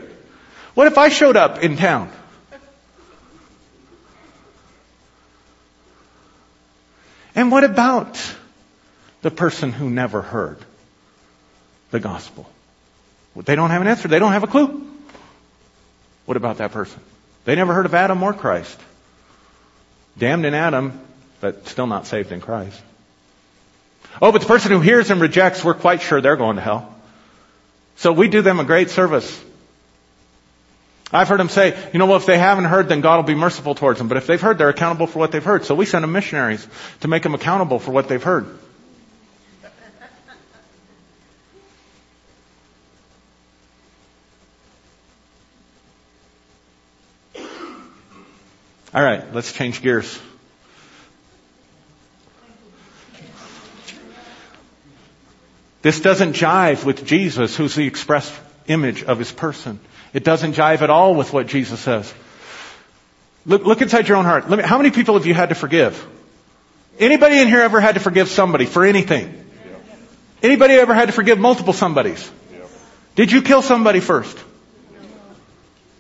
[0.73, 2.12] What if I showed up in town?
[7.36, 8.17] And what about
[9.21, 10.58] the person who never heard
[11.91, 12.50] the gospel?
[13.36, 14.08] They don't have an answer.
[14.08, 14.88] They don't have a clue.
[16.26, 17.02] What about that person?
[17.43, 18.80] They never heard of Adam or Christ.
[20.17, 21.00] Damned in Adam,
[21.41, 22.82] but still not saved in Christ.
[24.21, 26.95] Oh, but the person who hears and rejects, we're quite sure they're going to hell.
[27.98, 29.43] So we do them a great service.
[31.15, 33.36] I've heard them say, you know, well, if they haven't heard, then God will be
[33.36, 34.08] merciful towards them.
[34.08, 35.63] But if they've heard, they're accountable for what they've heard.
[35.63, 36.67] So we send them missionaries
[37.01, 38.45] to make them accountable for what they've heard.
[48.93, 50.19] All right, let's change gears.
[55.82, 59.80] This doesn't jive with Jesus, who's the express image of his person.
[60.15, 62.13] It doesn't jive at all with what Jesus says.
[63.45, 64.49] Look, look inside your own heart.
[64.49, 66.08] Me, how many people have you had to forgive?
[66.97, 69.45] Anybody in here ever had to forgive somebody for anything?
[70.41, 72.32] Anybody ever had to forgive multiple somebodies?
[73.15, 74.38] Did you kill somebody first?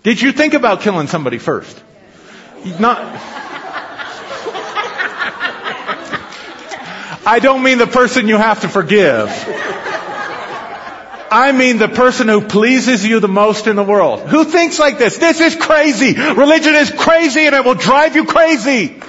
[0.03, 1.77] Did you think about killing somebody first?
[2.79, 2.99] Not.
[7.27, 9.27] I don't mean the person you have to forgive.
[11.31, 14.21] I mean the person who pleases you the most in the world.
[14.21, 15.17] Who thinks like this?
[15.17, 16.13] This is crazy.
[16.13, 19.01] Religion is crazy and it will drive you crazy.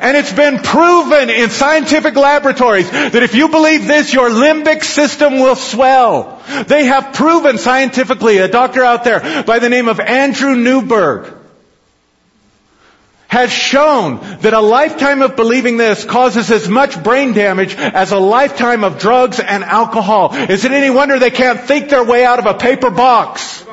[0.00, 5.40] And it's been proven in scientific laboratories that if you believe this, your limbic system
[5.40, 6.42] will swell.
[6.66, 11.34] They have proven scientifically, a doctor out there by the name of Andrew Newberg,
[13.28, 18.18] has shown that a lifetime of believing this causes as much brain damage as a
[18.18, 20.34] lifetime of drugs and alcohol.
[20.34, 23.64] Is it any wonder they can't think their way out of a paper box?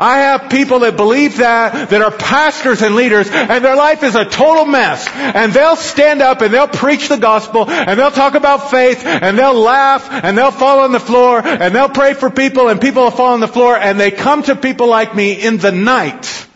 [0.00, 4.16] I have people that believe that, that are pastors and leaders, and their life is
[4.16, 5.06] a total mess.
[5.08, 9.38] And they'll stand up and they'll preach the gospel, and they'll talk about faith, and
[9.38, 13.04] they'll laugh, and they'll fall on the floor, and they'll pray for people, and people
[13.04, 16.48] will fall on the floor, and they come to people like me in the night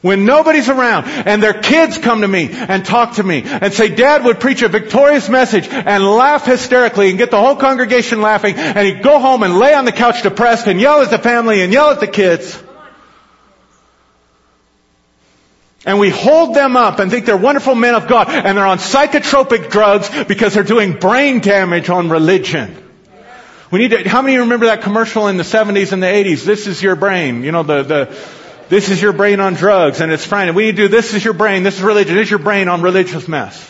[0.00, 3.88] when nobody's around and their kids come to me and talk to me and say,
[3.88, 8.54] Dad would preach a victorious message and laugh hysterically and get the whole congregation laughing
[8.56, 11.62] and he'd go home and lay on the couch depressed and yell at the family
[11.62, 12.62] and yell at the kids.
[15.84, 18.78] And we hold them up and think they're wonderful men of God and they're on
[18.78, 22.84] psychotropic drugs because they're doing brain damage on religion.
[23.70, 26.44] We need to, how many remember that commercial in the 70s and the 80s?
[26.44, 27.42] This is your brain.
[27.42, 28.18] You know, the, the,
[28.68, 30.48] this is your brain on drugs and it's fine.
[30.48, 32.82] And we do this is your brain, this is religion, this is your brain on
[32.82, 33.68] religious mess.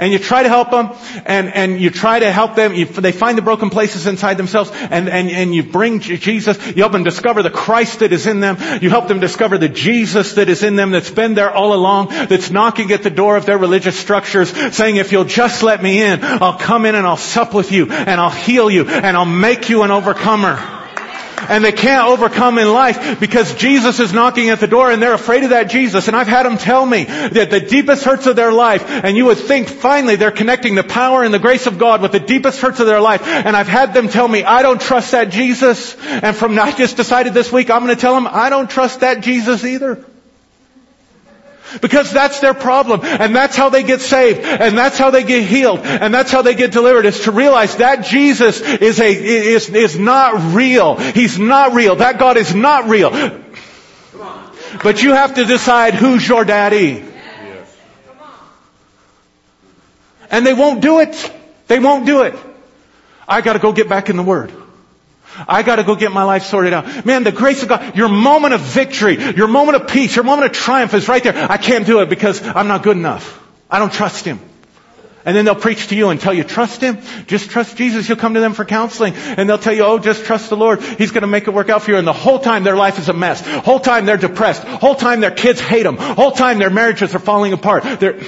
[0.00, 0.90] and you try to help them,
[1.26, 2.74] and, and you try to help them.
[2.74, 6.56] You, they find the broken places inside themselves, and, and, and you bring Jesus.
[6.68, 8.56] You help them discover the Christ that is in them.
[8.80, 12.08] You help them discover the Jesus that is in them that's been there all along,
[12.08, 16.02] that's knocking at the door of their religious structures, saying, if you'll just let me
[16.02, 19.26] in, I'll come in and I'll sup with you, and I'll heal you, and I'll
[19.26, 20.79] make you an overcomer
[21.48, 25.14] and they can't overcome in life because Jesus is knocking at the door and they're
[25.14, 26.06] afraid of that Jesus.
[26.06, 29.26] And I've had them tell me that the deepest hurts of their life, and you
[29.26, 32.60] would think finally they're connecting the power and the grace of God with the deepest
[32.60, 33.26] hurts of their life.
[33.26, 35.96] And I've had them tell me, I don't trust that Jesus.
[36.04, 39.00] And from I just decided this week, I'm going to tell them, I don't trust
[39.00, 40.04] that Jesus either.
[41.80, 43.00] Because that's their problem.
[43.02, 44.40] And that's how they get saved.
[44.40, 45.80] And that's how they get healed.
[45.80, 49.98] And that's how they get delivered is to realize that Jesus is a, is, is
[49.98, 50.96] not real.
[50.96, 51.96] He's not real.
[51.96, 53.10] That God is not real.
[54.82, 57.04] But you have to decide who's your daddy.
[60.30, 61.32] And they won't do it.
[61.66, 62.34] They won't do it.
[63.28, 64.52] I gotta go get back in the Word.
[65.48, 67.04] I gotta go get my life sorted out.
[67.04, 70.50] Man, the grace of God, your moment of victory, your moment of peace, your moment
[70.50, 71.34] of triumph is right there.
[71.50, 73.38] I can't do it because I'm not good enough.
[73.70, 74.40] I don't trust Him.
[75.24, 76.98] And then they'll preach to you and tell you, trust Him.
[77.26, 78.08] Just trust Jesus.
[78.08, 79.14] You'll come to them for counseling.
[79.14, 80.82] And they'll tell you, oh, just trust the Lord.
[80.82, 81.98] He's gonna make it work out for you.
[81.98, 83.46] And the whole time their life is a mess.
[83.46, 84.64] Whole time they're depressed.
[84.64, 85.96] Whole time their kids hate them.
[85.98, 88.00] Whole time their marriages are falling apart.
[88.00, 88.20] They're,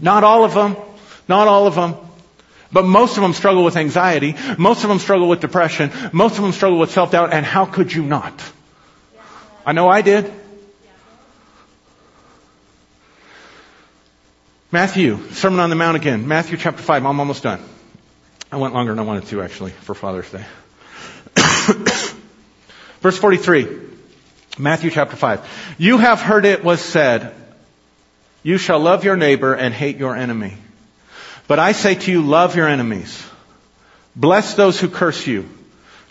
[0.00, 0.76] not all of them.
[1.28, 1.94] Not all of them.
[2.72, 4.34] But most of them struggle with anxiety.
[4.58, 5.90] Most of them struggle with depression.
[6.12, 7.32] Most of them struggle with self-doubt.
[7.32, 8.32] And how could you not?
[9.66, 10.32] I know I did.
[14.70, 16.26] Matthew, Sermon on the Mount again.
[16.26, 17.04] Matthew chapter 5.
[17.04, 17.62] I'm almost done.
[18.50, 20.44] I went longer than I wanted to actually for Father's Day.
[23.00, 23.68] Verse 43.
[24.58, 25.76] Matthew chapter 5.
[25.78, 27.34] You have heard it was said,
[28.42, 30.54] you shall love your neighbor and hate your enemy.
[31.48, 33.22] But I say to you, love your enemies.
[34.14, 35.48] Bless those who curse you.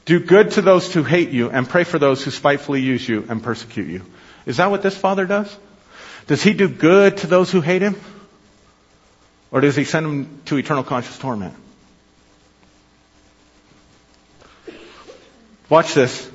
[0.06, 3.26] Do good to those who hate you and pray for those who spitefully use you
[3.30, 4.04] and persecute you.
[4.46, 5.56] Is that what this father does?
[6.28, 7.96] Does he do good to those who hate him?
[9.52, 11.54] Or does he send them to eternal conscious torment?
[15.70, 16.30] Watch this.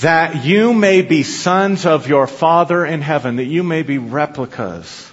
[0.00, 5.12] That you may be sons of your Father in heaven, that you may be replicas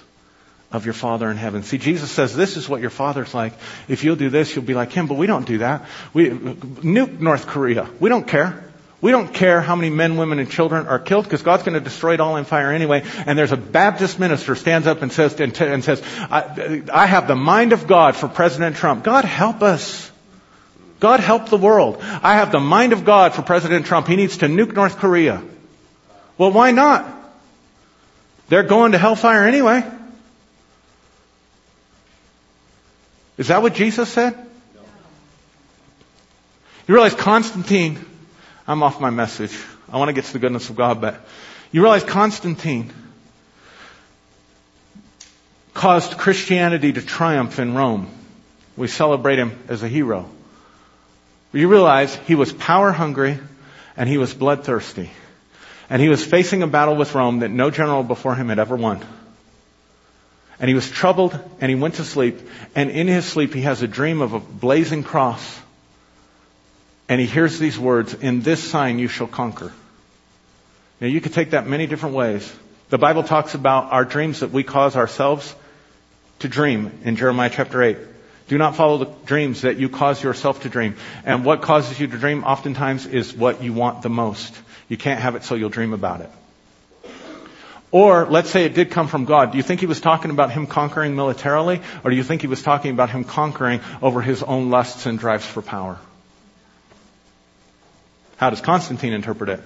[0.72, 1.62] of your Father in heaven.
[1.62, 3.52] See, Jesus says this is what your Father's like.
[3.88, 5.06] If you'll do this, you'll be like Him.
[5.06, 5.86] But we don't do that.
[6.14, 7.88] We nuke North Korea.
[8.00, 8.64] We don't care.
[9.02, 11.80] We don't care how many men, women, and children are killed because God's going to
[11.80, 13.02] destroy it all in fire anyway.
[13.26, 16.00] And there's a Baptist minister stands up and says, and, and says,
[16.30, 19.02] I, I have the mind of God for President Trump.
[19.02, 20.10] God help us.
[21.00, 21.98] God help the world.
[22.00, 24.06] I have the mind of God for President Trump.
[24.06, 25.42] He needs to nuke North Korea.
[26.38, 27.04] Well, why not?
[28.48, 29.82] They're going to hellfire anyway.
[33.38, 34.34] Is that what Jesus said?
[36.86, 38.04] You realize Constantine,
[38.66, 39.56] I'm off my message.
[39.90, 41.20] I want to get to the goodness of God, but
[41.70, 42.92] you realize Constantine
[45.74, 48.08] caused Christianity to triumph in Rome.
[48.76, 50.28] We celebrate him as a hero.
[51.52, 53.38] You realize he was power hungry
[53.96, 55.10] and he was bloodthirsty.
[55.90, 58.76] And he was facing a battle with Rome that no general before him had ever
[58.76, 59.04] won.
[60.62, 62.38] And he was troubled and he went to sleep.
[62.76, 65.60] And in his sleep, he has a dream of a blazing cross.
[67.08, 69.72] And he hears these words, in this sign you shall conquer.
[71.00, 72.50] Now you could take that many different ways.
[72.90, 75.52] The Bible talks about our dreams that we cause ourselves
[76.38, 77.98] to dream in Jeremiah chapter 8.
[78.46, 80.94] Do not follow the dreams that you cause yourself to dream.
[81.24, 84.54] And what causes you to dream oftentimes is what you want the most.
[84.88, 86.30] You can't have it so you'll dream about it.
[87.92, 89.52] Or let's say it did come from God.
[89.52, 91.82] Do you think he was talking about him conquering militarily?
[92.02, 95.18] Or do you think he was talking about him conquering over his own lusts and
[95.18, 95.98] drives for power?
[98.38, 99.60] How does Constantine interpret it?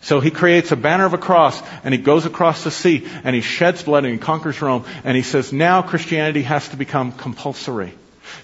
[0.00, 3.34] So he creates a banner of a cross and he goes across the sea and
[3.34, 7.12] he sheds blood and he conquers Rome and he says now Christianity has to become
[7.12, 7.94] compulsory.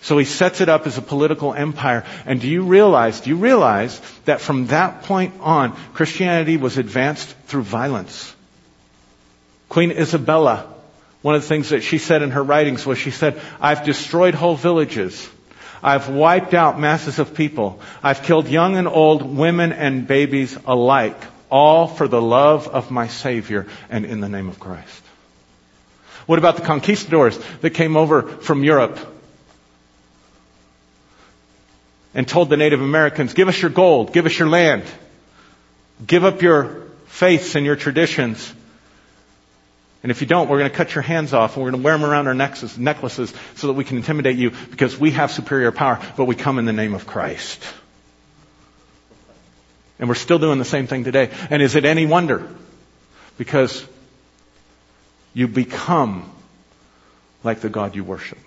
[0.02, 2.04] So he sets it up as a political empire.
[2.26, 7.28] And do you realize, do you realize that from that point on, Christianity was advanced
[7.46, 8.34] through violence?
[9.68, 10.66] Queen Isabella,
[11.22, 14.34] one of the things that she said in her writings was she said, I've destroyed
[14.34, 15.28] whole villages.
[15.82, 17.80] I've wiped out masses of people.
[18.02, 21.16] I've killed young and old, women and babies alike,
[21.50, 25.02] all for the love of my Savior and in the name of Christ.
[26.26, 28.98] What about the conquistadors that came over from Europe
[32.14, 34.84] and told the Native Americans, give us your gold, give us your land,
[36.04, 38.52] give up your faiths and your traditions.
[40.02, 41.84] And if you don't, we're going to cut your hands off and we're going to
[41.84, 45.30] wear them around our necks, necklaces so that we can intimidate you because we have
[45.30, 47.62] superior power, but we come in the name of Christ.
[49.98, 51.30] And we're still doing the same thing today.
[51.50, 52.48] And is it any wonder?
[53.36, 53.84] Because
[55.34, 56.30] you become
[57.44, 58.38] like the God you worship.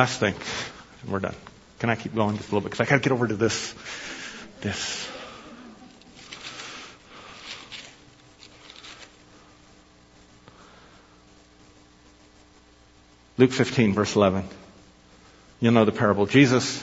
[0.00, 0.34] Last thing.
[1.06, 1.34] We're done.
[1.78, 2.70] Can I keep going just a little bit?
[2.70, 3.74] Because I got to get over to this.
[4.62, 5.06] This.
[13.36, 14.44] Luke 15, verse 11.
[15.60, 16.24] You'll know the parable.
[16.24, 16.82] Jesus,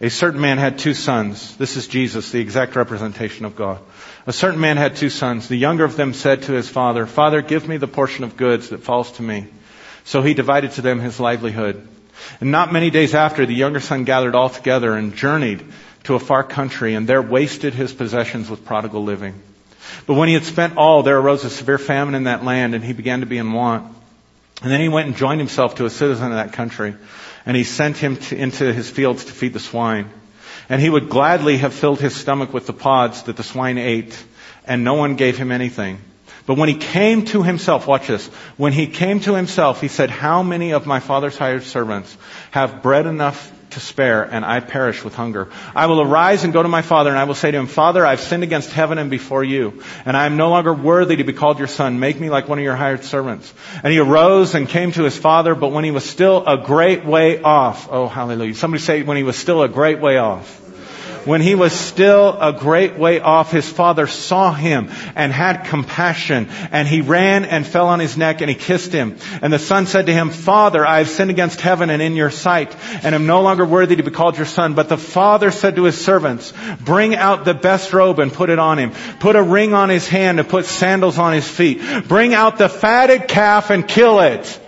[0.00, 1.56] a certain man had two sons.
[1.56, 3.78] This is Jesus, the exact representation of God.
[4.26, 5.46] A certain man had two sons.
[5.46, 8.70] The younger of them said to his father, Father, give me the portion of goods
[8.70, 9.46] that falls to me.
[10.06, 11.86] So he divided to them his livelihood.
[12.40, 15.64] And not many days after, the younger son gathered all together and journeyed
[16.04, 19.34] to a far country and there wasted his possessions with prodigal living.
[20.06, 22.84] But when he had spent all, there arose a severe famine in that land and
[22.84, 23.92] he began to be in want.
[24.62, 26.94] And then he went and joined himself to a citizen of that country
[27.44, 30.08] and he sent him to, into his fields to feed the swine.
[30.68, 34.16] And he would gladly have filled his stomach with the pods that the swine ate
[34.64, 35.98] and no one gave him anything.
[36.46, 38.26] But when he came to himself, watch this.
[38.56, 42.16] When he came to himself, he said, how many of my father's hired servants
[42.52, 45.48] have bread enough to spare and I perish with hunger?
[45.74, 48.06] I will arise and go to my father and I will say to him, Father,
[48.06, 51.32] I've sinned against heaven and before you and I am no longer worthy to be
[51.32, 51.98] called your son.
[51.98, 53.52] Make me like one of your hired servants.
[53.82, 57.04] And he arose and came to his father, but when he was still a great
[57.04, 58.54] way off, oh hallelujah.
[58.54, 60.62] Somebody say when he was still a great way off.
[61.26, 66.48] When he was still a great way off, his father saw him and had compassion
[66.70, 69.16] and he ran and fell on his neck and he kissed him.
[69.42, 72.30] And the son said to him, Father, I have sinned against heaven and in your
[72.30, 74.74] sight and am no longer worthy to be called your son.
[74.74, 78.60] But the father said to his servants, bring out the best robe and put it
[78.60, 78.92] on him.
[79.18, 81.80] Put a ring on his hand and put sandals on his feet.
[82.06, 84.60] Bring out the fatted calf and kill it.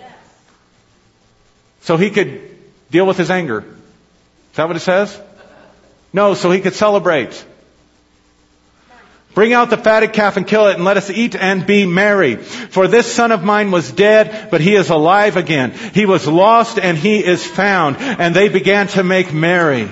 [1.81, 2.41] So he could
[2.91, 3.59] deal with his anger.
[3.59, 5.19] Is that what it says?
[6.11, 7.45] No, so he could celebrate.
[9.35, 12.35] Bring out the fatted calf and kill it and let us eat and be merry.
[12.35, 15.71] For this son of mine was dead, but he is alive again.
[15.71, 17.97] He was lost and he is found.
[17.97, 19.87] And they began to make merry.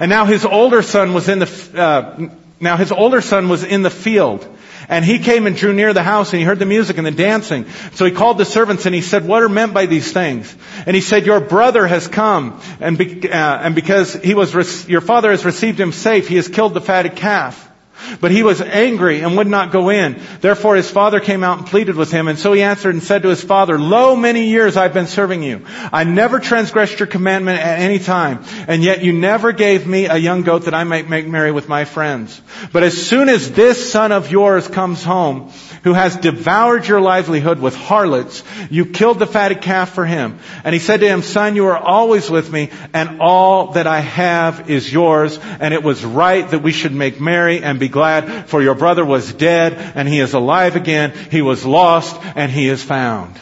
[0.00, 2.28] And now his older son was in the, uh,
[2.60, 4.48] now his older son was in the field.
[4.88, 7.10] And he came and drew near the house and he heard the music and the
[7.10, 7.66] dancing.
[7.94, 10.54] So he called the servants and he said, what are meant by these things?
[10.86, 15.00] And he said, your brother has come and, be, uh, and because he was, your
[15.00, 17.71] father has received him safe, he has killed the fatted calf.
[18.20, 20.20] But he was angry and would not go in.
[20.40, 22.28] Therefore his father came out and pleaded with him.
[22.28, 25.42] And so he answered and said to his father, Lo, many years I've been serving
[25.42, 25.64] you.
[25.92, 28.44] I never transgressed your commandment at any time.
[28.68, 31.68] And yet you never gave me a young goat that I might make merry with
[31.68, 32.40] my friends.
[32.72, 35.52] But as soon as this son of yours comes home,
[35.84, 40.38] who has devoured your livelihood with harlots, you killed the fatted calf for him.
[40.64, 44.00] And he said to him, son, you are always with me and all that I
[44.00, 45.38] have is yours.
[45.38, 49.04] And it was right that we should make merry and be glad, for your brother
[49.04, 51.12] was dead and he is alive again.
[51.30, 53.36] He was lost and he is found.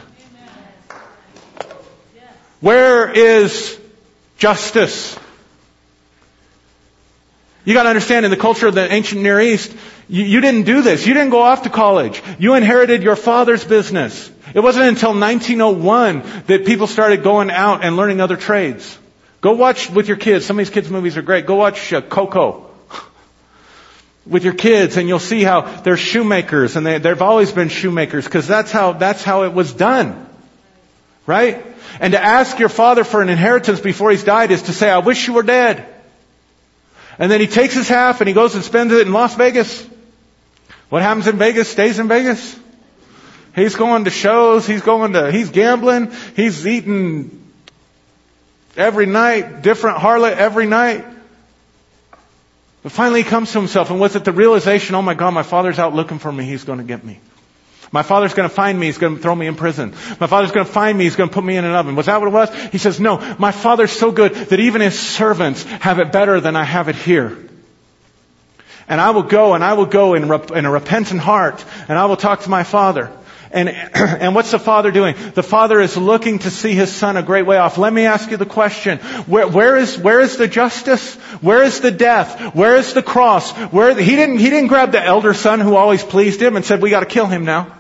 [2.61, 3.79] Where is
[4.37, 5.19] justice?
[7.65, 9.75] You gotta understand in the culture of the ancient Near East,
[10.09, 11.07] you, you, didn't do this.
[11.07, 12.23] You didn't go off to college.
[12.39, 14.31] You inherited your father's business.
[14.55, 18.99] It wasn't until 1901 that people started going out and learning other trades.
[19.41, 20.45] Go watch with your kids.
[20.45, 21.47] Some of these kids' movies are great.
[21.47, 22.70] Go watch uh, Coco
[24.27, 28.25] with your kids and you'll see how they're shoemakers and they, they've always been shoemakers
[28.25, 30.27] because that's how, that's how it was done.
[31.27, 31.65] Right?
[32.01, 34.99] And to ask your father for an inheritance before he's died is to say, I
[34.99, 35.87] wish you were dead.
[37.19, 39.87] And then he takes his half and he goes and spends it in Las Vegas.
[40.89, 42.59] What happens in Vegas stays in Vegas.
[43.55, 47.53] He's going to shows, he's going to, he's gambling, he's eating
[48.77, 51.05] every night, different harlot every night.
[52.83, 55.43] But finally he comes to himself and was it the realization, oh my God, my
[55.43, 57.21] father's out looking for me, he's going to get me.
[57.93, 58.87] My father's going to find me.
[58.87, 59.91] He's going to throw me in prison.
[60.21, 61.05] My father's going to find me.
[61.05, 61.97] He's going to put me in an oven.
[61.97, 62.55] Was that what it was?
[62.71, 66.55] He says, no, my father's so good that even his servants have it better than
[66.55, 67.37] I have it here.
[68.87, 71.99] And I will go and I will go in, rep- in a repentant heart and
[71.99, 73.11] I will talk to my father.
[73.53, 75.17] And, and what's the father doing?
[75.35, 77.79] The father is looking to see his son a great way off.
[77.79, 78.99] Let me ask you the question.
[79.27, 81.17] Where, where is, where is the justice?
[81.41, 82.55] Where is the death?
[82.55, 83.53] Where is the cross?
[83.53, 86.81] Where, he didn't, he didn't grab the elder son who always pleased him and said,
[86.81, 87.77] we gotta kill him now.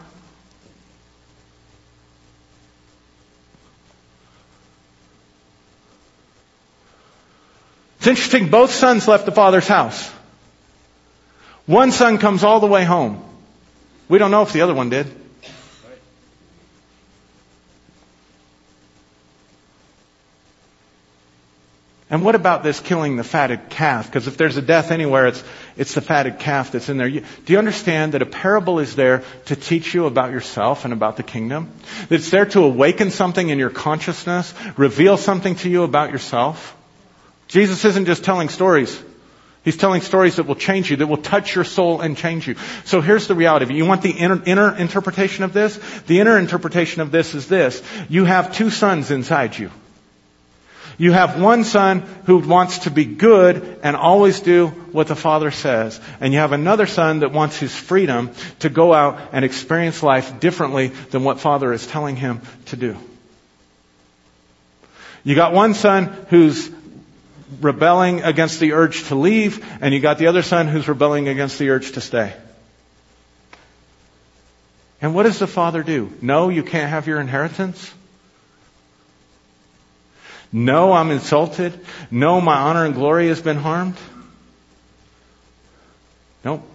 [7.99, 10.11] It's interesting, both sons left the father's house.
[11.67, 13.23] One son comes all the way home.
[14.09, 15.07] We don't know if the other one did.
[22.11, 24.07] And what about this killing the fatted calf?
[24.07, 25.45] Because if there's a death anywhere, it's,
[25.77, 27.09] it's the fatted calf that's in there.
[27.09, 31.17] Do you understand that a parable is there to teach you about yourself and about
[31.17, 31.71] the kingdom?
[32.09, 36.77] That it's there to awaken something in your consciousness, reveal something to you about yourself?
[37.47, 39.01] Jesus isn't just telling stories.
[39.63, 42.57] He's telling stories that will change you, that will touch your soul and change you.
[42.87, 43.73] So here's the reality.
[43.75, 45.79] You want the inner, inner interpretation of this?
[46.07, 47.83] The inner interpretation of this is this.
[48.09, 49.71] You have two sons inside you.
[51.01, 55.51] You have one son who wants to be good and always do what the father
[55.51, 55.99] says.
[56.21, 60.41] And you have another son that wants his freedom to go out and experience life
[60.41, 62.99] differently than what father is telling him to do.
[65.25, 66.71] You got one son who's
[67.63, 71.59] rebelling against the urge to leave, and you got the other son who's rebelling against
[71.59, 72.35] the urge to stay.
[75.01, 76.13] And what does the father do?
[76.21, 77.91] No, you can't have your inheritance.
[80.53, 81.79] No, I'm insulted.
[82.11, 83.97] No, my honor and glory has been harmed.
[86.45, 86.67] Nope.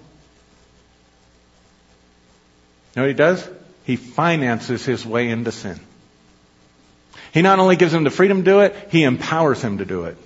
[2.95, 3.47] Know what he does?
[3.83, 5.79] He finances his way into sin.
[7.33, 10.05] He not only gives him the freedom to do it, he empowers him to do
[10.05, 10.17] it.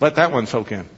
[0.00, 0.88] Let that one soak in.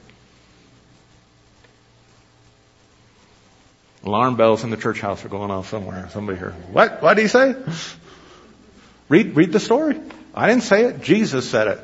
[4.07, 6.07] Alarm bells in the church house are going off somewhere.
[6.11, 6.51] Somebody here.
[6.71, 7.01] What?
[7.01, 7.55] What did he say?
[9.09, 9.99] Read, read the story.
[10.33, 11.01] I didn't say it.
[11.01, 11.79] Jesus said it.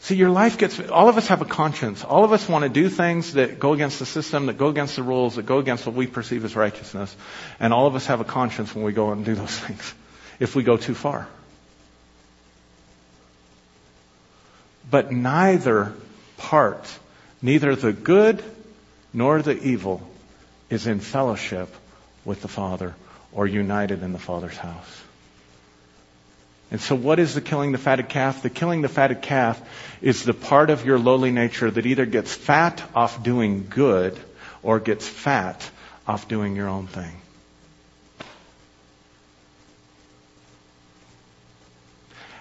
[0.00, 2.04] See, your life gets, all of us have a conscience.
[2.04, 4.96] All of us want to do things that go against the system, that go against
[4.96, 7.16] the rules, that go against what we perceive as righteousness.
[7.58, 9.94] And all of us have a conscience when we go and do those things,
[10.40, 11.28] if we go too far.
[14.90, 15.94] But neither
[16.36, 16.86] part
[17.42, 18.42] neither the good
[19.12, 20.00] nor the evil,
[20.70, 21.68] is in fellowship
[22.24, 22.94] with the Father
[23.32, 25.02] or united in the Father's house.
[26.70, 28.42] And so what is the killing the fatted calf?
[28.42, 29.60] The killing the fatted calf
[30.00, 34.18] is the part of your lowly nature that either gets fat off doing good
[34.62, 35.68] or gets fat
[36.08, 37.12] off doing your own thing.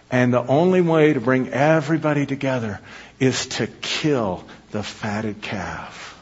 [0.09, 2.79] And the only way to bring everybody together
[3.19, 6.17] is to kill the fatted calf.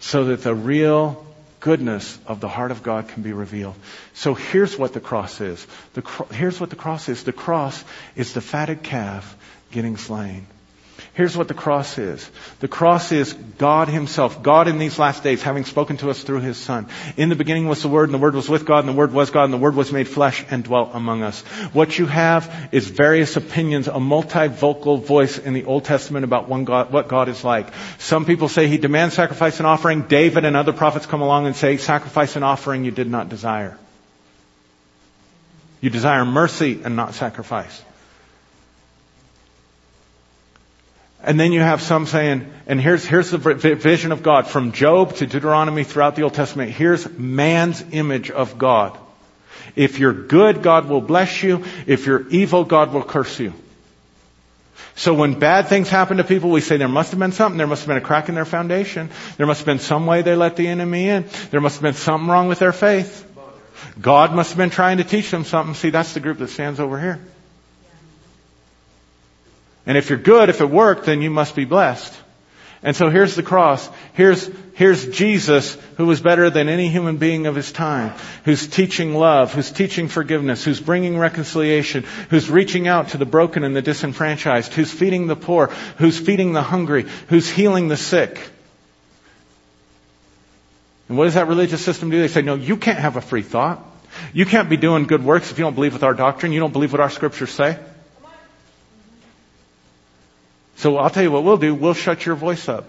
[0.00, 1.26] So that the real
[1.60, 3.74] goodness of the heart of God can be revealed.
[4.14, 5.66] So here's what the cross is.
[5.94, 7.24] The cro- here's what the cross is.
[7.24, 7.82] The cross
[8.14, 9.36] is the fatted calf
[9.72, 10.46] getting slain.
[11.16, 12.30] Here's what the cross is.
[12.60, 14.42] The cross is God Himself.
[14.42, 16.88] God in these last days, having spoken to us through His Son.
[17.16, 19.14] In the beginning was the Word, and the Word was with God, and the Word
[19.14, 21.40] was God, and the Word was made flesh and dwelt among us.
[21.72, 26.92] What you have is various opinions, a multivocal voice in the Old Testament about God,
[26.92, 27.68] what God is like.
[27.96, 30.02] Some people say He demands sacrifice and offering.
[30.02, 33.78] David and other prophets come along and say, sacrifice and offering you did not desire.
[35.80, 37.82] You desire mercy and not sacrifice.
[41.26, 45.16] And then you have some saying, and here's, here's the vision of God from Job
[45.16, 46.70] to Deuteronomy throughout the Old Testament.
[46.70, 48.96] Here's man's image of God.
[49.74, 51.64] If you're good, God will bless you.
[51.88, 53.52] If you're evil, God will curse you.
[54.94, 57.58] So when bad things happen to people, we say there must have been something.
[57.58, 59.10] There must have been a crack in their foundation.
[59.36, 61.26] There must have been some way they let the enemy in.
[61.50, 63.24] There must have been something wrong with their faith.
[64.00, 65.74] God must have been trying to teach them something.
[65.74, 67.20] See, that's the group that stands over here.
[69.86, 72.12] And if you're good, if it worked, then you must be blessed.
[72.82, 73.88] And so here's the cross.
[74.12, 78.12] Here's, here's Jesus, who was better than any human being of his time,
[78.44, 83.64] who's teaching love, who's teaching forgiveness, who's bringing reconciliation, who's reaching out to the broken
[83.64, 85.68] and the disenfranchised, who's feeding the poor,
[85.98, 88.38] who's feeding the hungry, who's healing the sick.
[91.08, 92.20] And what does that religious system do?
[92.20, 93.84] They say, no, you can't have a free thought.
[94.32, 96.52] You can't be doing good works if you don't believe with our doctrine.
[96.52, 97.78] You don't believe what our scriptures say.
[100.76, 101.74] So I'll tell you what we'll do.
[101.74, 102.84] We'll shut your voice up.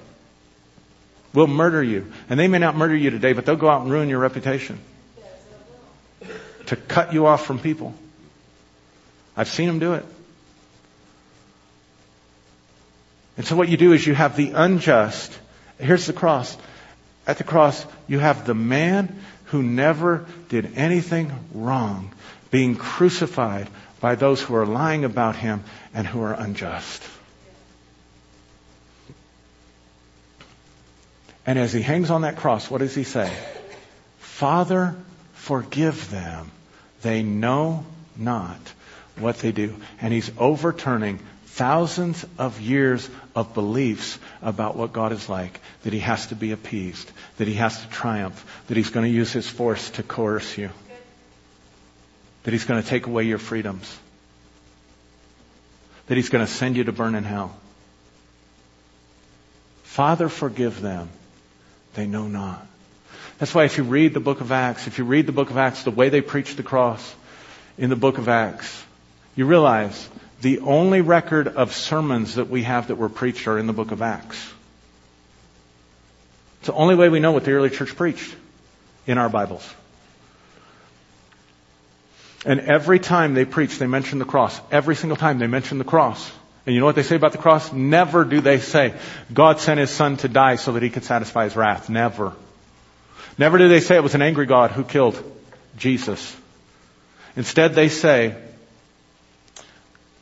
[1.33, 2.11] We'll murder you.
[2.29, 4.79] And they may not murder you today, but they'll go out and ruin your reputation.
[6.67, 7.93] To cut you off from people.
[9.35, 10.05] I've seen them do it.
[13.37, 15.37] And so what you do is you have the unjust.
[15.79, 16.57] Here's the cross.
[17.25, 22.11] At the cross, you have the man who never did anything wrong
[22.51, 23.69] being crucified
[23.99, 25.63] by those who are lying about him
[25.93, 27.03] and who are unjust.
[31.47, 33.31] And as he hangs on that cross, what does he say?
[34.19, 34.97] Father,
[35.31, 36.51] forgive them.
[37.01, 37.85] They know
[38.17, 38.59] not
[39.17, 39.77] what they do.
[40.01, 45.99] And he's overturning thousands of years of beliefs about what God is like, that he
[45.99, 49.49] has to be appeased, that he has to triumph, that he's going to use his
[49.49, 50.69] force to coerce you,
[52.43, 53.97] that he's going to take away your freedoms,
[56.07, 57.55] that he's going to send you to burn in hell.
[59.83, 61.09] Father, forgive them
[61.97, 62.65] they know not.
[63.39, 65.57] That's why if you read the book of Acts, if you read the book of
[65.57, 67.15] Acts, the way they preach the cross
[67.77, 68.85] in the book of Acts,
[69.35, 70.07] you realize
[70.41, 73.91] the only record of sermons that we have that were preached are in the book
[73.91, 74.37] of Acts.
[76.59, 78.35] It's the only way we know what the early church preached
[79.07, 79.67] in our Bibles.
[82.45, 84.59] And every time they preach, they mention the cross.
[84.71, 86.31] Every single time they mention the cross.
[86.67, 87.71] And you know what they say about the cross?
[87.71, 88.93] Never do they say,
[89.33, 91.89] God sent his son to die so that he could satisfy his wrath.
[91.89, 92.33] Never.
[93.37, 95.17] Never do they say it was an angry God who killed
[95.77, 96.35] Jesus.
[97.37, 98.35] Instead, they say,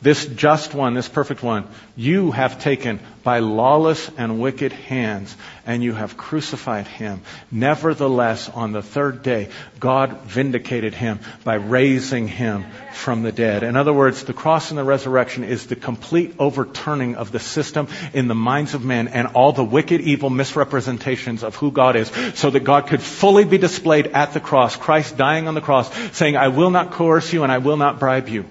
[0.01, 5.35] this just one, this perfect one, you have taken by lawless and wicked hands,
[5.65, 7.21] and you have crucified him.
[7.51, 13.63] Nevertheless, on the third day, God vindicated him by raising him from the dead.
[13.63, 17.87] In other words, the cross and the resurrection is the complete overturning of the system
[18.13, 22.11] in the minds of men and all the wicked, evil misrepresentations of who God is,
[22.35, 25.91] so that God could fully be displayed at the cross, Christ dying on the cross,
[26.15, 28.45] saying, I will not coerce you and I will not bribe you.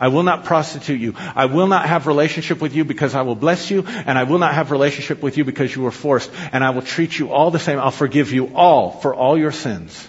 [0.00, 1.14] I will not prostitute you.
[1.18, 4.38] I will not have relationship with you because I will bless you, and I will
[4.38, 7.50] not have relationship with you because you were forced, and I will treat you all
[7.50, 7.78] the same.
[7.78, 10.08] I'll forgive you all for all your sins.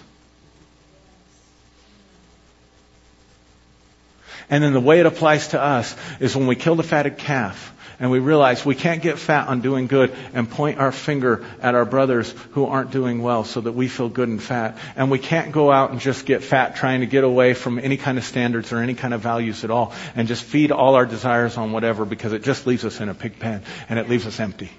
[4.48, 7.72] And then the way it applies to us is when we kill the fatted calf,
[8.02, 11.76] and we realize we can't get fat on doing good and point our finger at
[11.76, 14.76] our brothers who aren't doing well so that we feel good and fat.
[14.96, 17.96] And we can't go out and just get fat trying to get away from any
[17.96, 21.06] kind of standards or any kind of values at all and just feed all our
[21.06, 24.26] desires on whatever because it just leaves us in a pig pen and it leaves
[24.26, 24.72] us empty.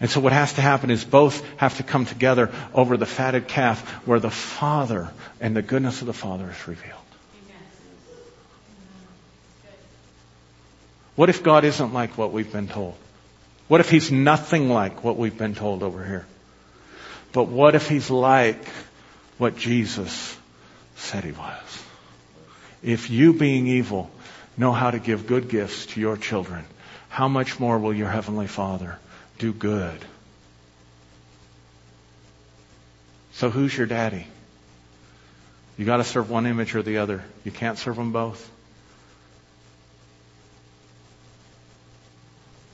[0.00, 3.48] And so what has to happen is both have to come together over the fatted
[3.48, 5.10] calf where the Father
[5.42, 7.05] and the goodness of the Father is revealed.
[11.16, 12.94] What if God isn't like what we've been told?
[13.68, 16.26] What if He's nothing like what we've been told over here?
[17.32, 18.64] But what if He's like
[19.38, 20.36] what Jesus
[20.96, 21.84] said He was?
[22.82, 24.10] If you, being evil,
[24.56, 26.64] know how to give good gifts to your children,
[27.08, 28.98] how much more will your Heavenly Father
[29.38, 29.98] do good?
[33.32, 34.26] So who's your daddy?
[35.78, 37.22] You gotta serve one image or the other.
[37.44, 38.50] You can't serve them both.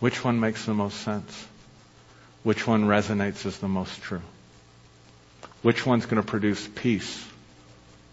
[0.03, 1.47] Which one makes the most sense?
[2.43, 4.23] Which one resonates as the most true?
[5.63, 7.25] Which one's going to produce peace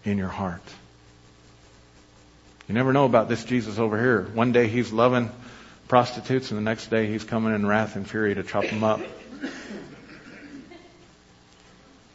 [0.04, 0.62] in your heart?
[2.68, 4.22] You never know about this Jesus over here.
[4.22, 5.30] One day he's loving
[5.88, 9.00] prostitutes, and the next day he's coming in wrath and fury to chop them up.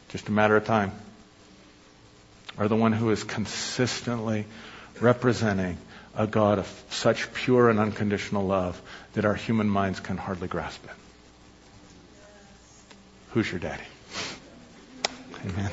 [0.08, 0.94] Just a matter of time.
[2.58, 4.46] Or the one who is consistently
[5.02, 5.78] representing
[6.16, 8.82] a God of such pure and unconditional love
[9.14, 10.92] that our human minds can hardly grasp it.
[13.32, 13.84] Who's your daddy?
[15.46, 15.72] Amen.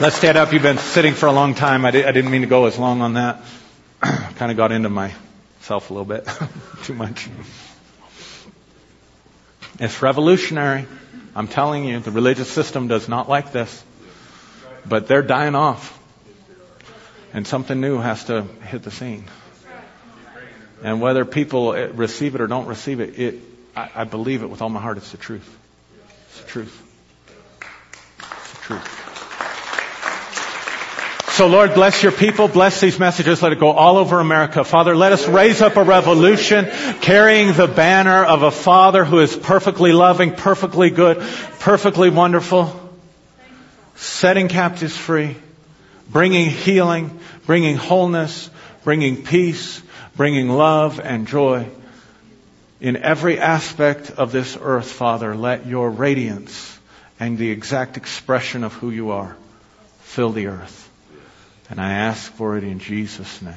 [0.00, 0.52] Let's stand up.
[0.52, 1.84] You've been sitting for a long time.
[1.84, 3.40] I, did, not mean to go as long on that.
[4.00, 6.28] kind of got into myself a little bit.
[6.82, 7.28] Too much.
[9.78, 10.86] It's revolutionary.
[11.36, 13.84] I'm telling you, the religious system does not like this.
[14.84, 15.98] But they're dying off
[17.34, 19.24] and something new has to hit the scene.
[20.82, 23.40] And whether people receive it or don't receive it, it
[23.76, 24.96] I, I believe it with all my heart.
[24.96, 25.58] It's the truth.
[26.28, 26.82] It's the truth.
[28.18, 29.00] It's the truth.
[31.32, 34.62] So Lord, bless your people, bless these messages, let it go all over America.
[34.62, 36.66] Father, let us raise up a revolution
[37.00, 41.18] carrying the banner of a Father who is perfectly loving, perfectly good,
[41.58, 42.80] perfectly wonderful,
[43.96, 45.34] setting captives free,
[46.10, 48.50] bringing healing, bringing wholeness,
[48.82, 49.82] bringing peace,
[50.16, 51.68] bringing love and joy.
[52.80, 56.78] In every aspect of this earth, Father, let your radiance
[57.18, 59.36] and the exact expression of who you are
[60.00, 60.90] fill the earth.
[61.70, 63.54] And I ask for it in Jesus' name.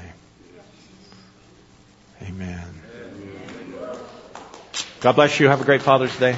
[2.23, 2.63] Amen.
[5.01, 5.47] God bless you.
[5.47, 6.35] Have a great Father's Day.